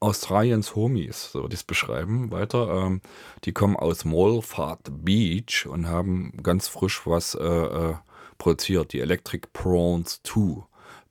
Australiens 0.00 0.76
Homies, 0.76 1.32
so 1.32 1.42
würde 1.42 1.54
ich 1.54 1.60
es 1.60 1.64
beschreiben, 1.64 2.30
weiter. 2.30 2.68
Ähm, 2.68 3.00
die 3.44 3.52
kommen 3.52 3.76
aus 3.76 4.04
Molfart 4.04 4.90
Beach 4.90 5.66
und 5.66 5.88
haben 5.88 6.32
ganz 6.42 6.68
frisch 6.68 7.06
was 7.06 7.34
äh, 7.34 7.44
äh, 7.44 7.94
produziert, 8.38 8.92
die 8.92 9.00
Electric 9.00 9.48
Prawns 9.52 10.20
2. 10.22 10.64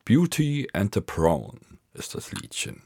Beauty 0.04 0.68
and 0.72 0.94
the 0.94 1.02
Prawn 1.02 1.58
ist 1.92 2.14
das 2.14 2.32
Liedchen. 2.32 2.82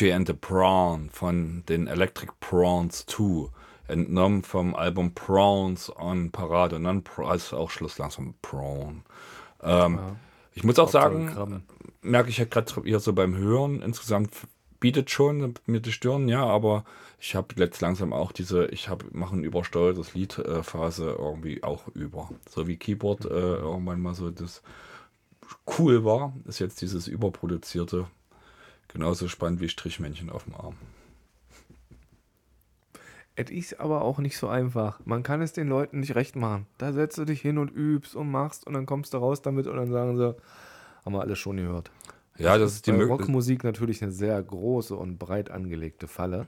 Beauty 0.00 0.12
and 0.14 0.26
the 0.26 0.32
Prawn 0.32 1.10
von 1.10 1.62
den 1.68 1.86
Electric 1.86 2.32
Prawns 2.40 3.04
2. 3.04 3.50
Entnommen 3.86 4.42
vom 4.44 4.74
Album 4.74 5.14
Prawns 5.14 5.94
on 5.94 6.30
Parade. 6.30 6.76
Und 6.76 6.84
dann 6.84 7.02
ist 7.34 7.52
auch 7.52 7.68
Schluss 7.68 7.98
langsam 7.98 8.32
Prawn. 8.40 9.02
Ähm, 9.62 9.98
Ich 10.54 10.64
muss 10.64 10.78
auch 10.78 10.88
sagen, 10.88 11.62
merke 12.00 12.30
ich 12.30 12.38
ja 12.38 12.46
gerade 12.46 12.72
hier 12.82 12.98
so 12.98 13.12
beim 13.12 13.36
Hören, 13.36 13.82
insgesamt 13.82 14.30
bietet 14.80 15.10
schon 15.10 15.52
mir 15.66 15.80
die 15.80 15.92
Stirn, 15.92 16.28
ja, 16.28 16.46
aber 16.46 16.84
ich 17.18 17.34
habe 17.34 17.48
jetzt 17.58 17.82
langsam 17.82 18.14
auch 18.14 18.32
diese, 18.32 18.68
ich 18.68 18.88
habe 18.88 19.04
mache 19.12 19.36
ein 19.36 19.44
übersteuertes 19.44 20.14
Liedphase 20.14 21.14
irgendwie 21.18 21.62
auch 21.62 21.88
über. 21.88 22.30
So 22.48 22.66
wie 22.66 22.78
Keyboard 22.78 23.26
äh, 23.26 23.28
irgendwann 23.28 24.00
mal 24.00 24.14
so 24.14 24.30
das 24.30 24.62
cool 25.78 26.06
war, 26.06 26.32
ist 26.46 26.58
jetzt 26.58 26.80
dieses 26.80 27.06
überproduzierte 27.06 28.06
genauso 28.92 29.28
spannend 29.28 29.60
wie 29.60 29.68
Strichmännchen 29.68 30.30
auf 30.30 30.44
dem 30.44 30.54
Arm. 30.54 30.74
Es 33.36 33.50
ist 33.50 33.80
aber 33.80 34.02
auch 34.02 34.18
nicht 34.18 34.36
so 34.36 34.48
einfach. 34.48 35.00
Man 35.04 35.22
kann 35.22 35.40
es 35.40 35.52
den 35.52 35.68
Leuten 35.68 36.00
nicht 36.00 36.14
recht 36.14 36.36
machen. 36.36 36.66
Da 36.78 36.92
setzt 36.92 37.16
du 37.16 37.24
dich 37.24 37.40
hin 37.40 37.58
und 37.58 37.70
übst 37.70 38.14
und 38.14 38.30
machst 38.30 38.66
und 38.66 38.74
dann 38.74 38.86
kommst 38.86 39.14
du 39.14 39.18
raus 39.18 39.40
damit 39.40 39.66
und 39.66 39.76
dann 39.76 39.90
sagen 39.90 40.16
sie, 40.16 40.36
haben 41.04 41.14
wir 41.14 41.20
alles 41.20 41.38
schon 41.38 41.56
gehört. 41.56 41.90
Ja, 42.36 42.58
das 42.58 42.74
ist 42.74 42.86
die. 42.86 42.90
Rockmusik 42.90 43.64
natürlich 43.64 44.02
eine 44.02 44.12
sehr 44.12 44.42
große 44.42 44.94
und 44.94 45.18
breit 45.18 45.50
angelegte 45.50 46.06
Falle. 46.06 46.46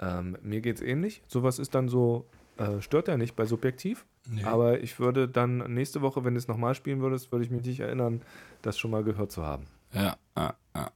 Ähm, 0.00 0.36
mir 0.42 0.60
geht 0.60 0.76
es 0.76 0.82
ähnlich. 0.82 1.22
Sowas 1.26 1.58
ist 1.58 1.74
dann 1.74 1.88
so, 1.88 2.26
äh, 2.56 2.80
stört 2.80 3.08
ja 3.08 3.16
nicht 3.16 3.36
bei 3.36 3.46
Subjektiv. 3.46 4.06
Aber 4.44 4.80
ich 4.80 5.00
würde 5.00 5.26
dann 5.26 5.58
nächste 5.72 6.02
Woche, 6.02 6.24
wenn 6.24 6.34
du 6.34 6.38
es 6.38 6.48
nochmal 6.48 6.74
spielen 6.74 7.00
würdest, 7.00 7.32
würde 7.32 7.44
ich 7.44 7.50
mich 7.50 7.64
nicht 7.64 7.80
erinnern, 7.80 8.20
das 8.60 8.78
schon 8.78 8.90
mal 8.90 9.02
gehört 9.02 9.32
zu 9.32 9.42
haben. 9.42 9.64
Ja, 9.92 10.16
ja, 10.36 10.54
ja, 10.74 10.90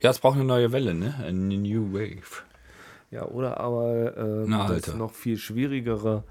ja. 0.00 0.10
es 0.10 0.18
braucht 0.18 0.36
eine 0.36 0.44
neue 0.44 0.72
Welle, 0.72 0.94
ne? 0.94 1.14
Eine 1.22 1.56
New 1.56 1.92
Wave. 1.92 2.42
Ja, 3.10 3.26
oder 3.26 3.60
aber 3.60 4.16
ähm, 4.16 4.50
das 4.50 4.94
noch 4.94 5.12
viel 5.12 5.36
schwierigere 5.36 6.24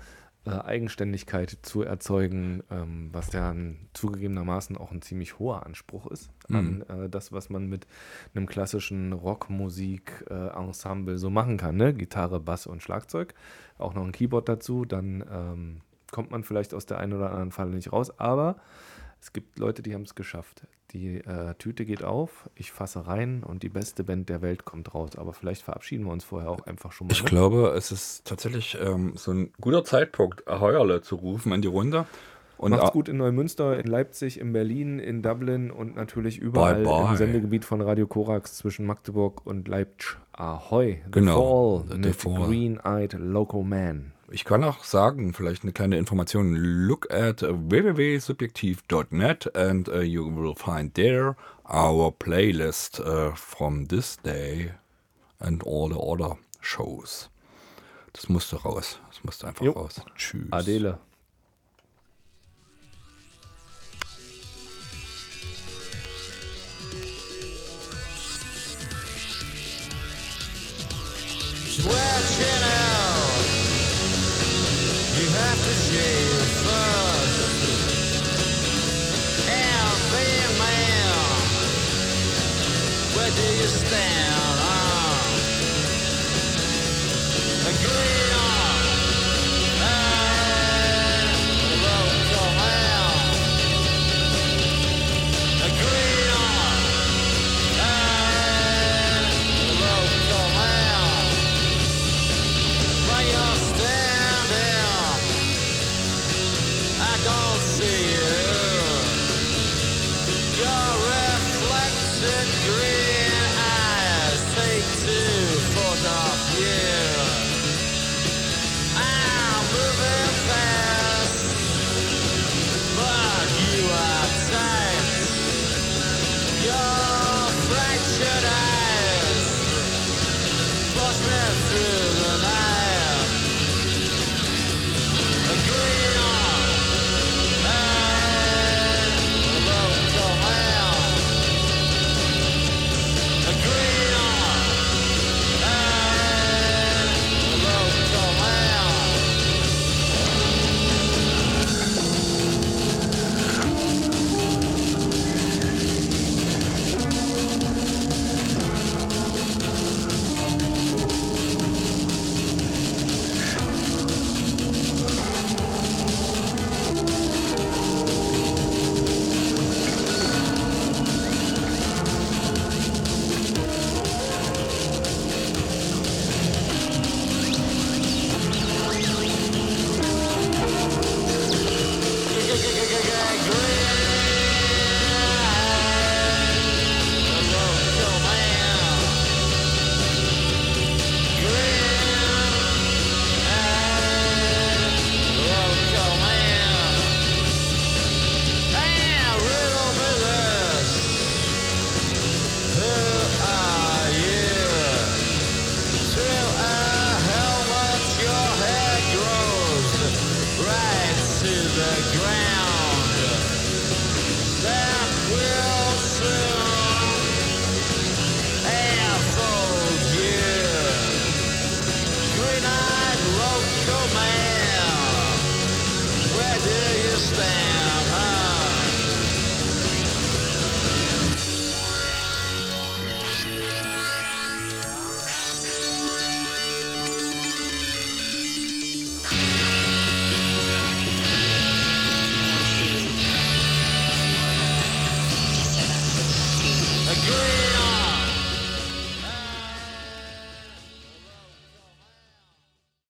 äh, 0.43 0.49
Eigenständigkeit 0.49 1.59
zu 1.61 1.83
erzeugen, 1.83 2.63
ähm, 2.71 3.09
was 3.11 3.31
ja 3.31 3.53
zugegebenermaßen 3.93 4.75
auch 4.75 4.91
ein 4.91 5.03
ziemlich 5.03 5.37
hoher 5.37 5.67
Anspruch 5.67 6.07
ist 6.07 6.31
an 6.49 6.81
äh, 6.89 7.09
das, 7.09 7.31
was 7.31 7.51
man 7.51 7.67
mit 7.67 7.85
einem 8.33 8.47
klassischen 8.47 9.13
Rockmusik-Ensemble 9.13 11.19
so 11.19 11.29
machen 11.29 11.57
kann. 11.57 11.77
Ne? 11.77 11.93
Gitarre, 11.93 12.39
Bass 12.39 12.65
und 12.65 12.81
Schlagzeug, 12.81 13.35
auch 13.77 13.93
noch 13.93 14.03
ein 14.03 14.11
Keyboard 14.11 14.49
dazu, 14.49 14.83
dann 14.83 15.23
ähm, 15.31 15.81
kommt 16.11 16.31
man 16.31 16.43
vielleicht 16.43 16.73
aus 16.73 16.87
der 16.87 16.97
einen 16.97 17.13
oder 17.13 17.29
anderen 17.29 17.51
Falle 17.51 17.75
nicht 17.75 17.93
raus, 17.93 18.09
aber 18.19 18.55
es 19.21 19.33
gibt 19.33 19.59
Leute, 19.59 19.83
die 19.83 19.93
haben 19.93 20.01
es 20.01 20.15
geschafft. 20.15 20.65
Die 20.93 21.17
äh, 21.17 21.53
Tüte 21.57 21.85
geht 21.85 22.03
auf, 22.03 22.49
ich 22.55 22.71
fasse 22.71 23.07
rein 23.07 23.43
und 23.43 23.63
die 23.63 23.69
beste 23.69 24.03
Band 24.03 24.27
der 24.27 24.41
Welt 24.41 24.65
kommt 24.65 24.93
raus. 24.93 25.11
Aber 25.15 25.33
vielleicht 25.33 25.61
verabschieden 25.61 26.05
wir 26.05 26.11
uns 26.11 26.23
vorher 26.25 26.49
auch 26.49 26.65
einfach 26.65 26.91
schon 26.91 27.07
mal. 27.07 27.13
Ich 27.13 27.23
mit. 27.23 27.29
glaube, 27.29 27.73
es 27.77 27.91
ist 27.91 28.25
tatsächlich 28.25 28.77
ähm, 28.81 29.13
so 29.15 29.31
ein 29.31 29.51
guter 29.61 29.85
Zeitpunkt, 29.85 30.43
Heuerle 30.47 31.01
zu 31.01 31.15
rufen 31.15 31.53
in 31.53 31.61
die 31.61 31.69
Runde. 31.69 32.05
Und 32.57 32.71
Macht's 32.71 32.91
gut 32.91 33.09
in 33.09 33.17
Neumünster, 33.17 33.79
in 33.79 33.87
Leipzig, 33.87 34.39
in 34.39 34.53
Berlin, 34.53 34.99
in 34.99 35.23
Dublin 35.23 35.71
und 35.71 35.95
natürlich 35.95 36.37
überall 36.37 36.83
bye 36.83 36.83
bye. 36.83 37.09
im 37.09 37.17
Sendegebiet 37.17 37.65
von 37.65 37.81
Radio 37.81 38.05
Korax 38.05 38.57
zwischen 38.57 38.85
Magdeburg 38.85 39.43
und 39.47 39.67
Leipzig. 39.67 40.17
Ahoi, 40.33 41.01
The 41.05 41.11
genau, 41.11 41.79
Fall 41.79 41.85
the 41.89 41.97
mit 41.97 42.19
Green-Eyed 42.19 43.13
local 43.13 43.63
Man. 43.63 44.11
Ich 44.33 44.45
kann 44.45 44.63
auch 44.63 44.85
sagen, 44.85 45.33
vielleicht 45.33 45.63
eine 45.63 45.73
kleine 45.73 45.97
Information. 45.97 46.55
Look 46.55 47.13
at 47.13 47.41
www.subjektiv.net 47.41 49.53
and 49.55 49.89
uh, 49.89 49.99
you 49.99 50.33
will 50.33 50.55
find 50.55 50.93
there 50.93 51.35
our 51.65 52.11
playlist 52.11 53.01
uh, 53.01 53.35
from 53.35 53.87
this 53.87 54.15
day 54.23 54.71
and 55.39 55.61
all 55.65 55.89
the 55.89 55.99
other 55.99 56.37
shows. 56.61 57.29
Das 58.13 58.29
musste 58.29 58.55
raus. 58.55 59.01
Das 59.09 59.21
musste 59.23 59.47
einfach 59.47 59.65
jo. 59.65 59.73
raus. 59.73 59.99
Tschüss. 60.15 60.47
Adele. 60.51 60.97
Stretching 71.67 72.63
out. 72.63 72.80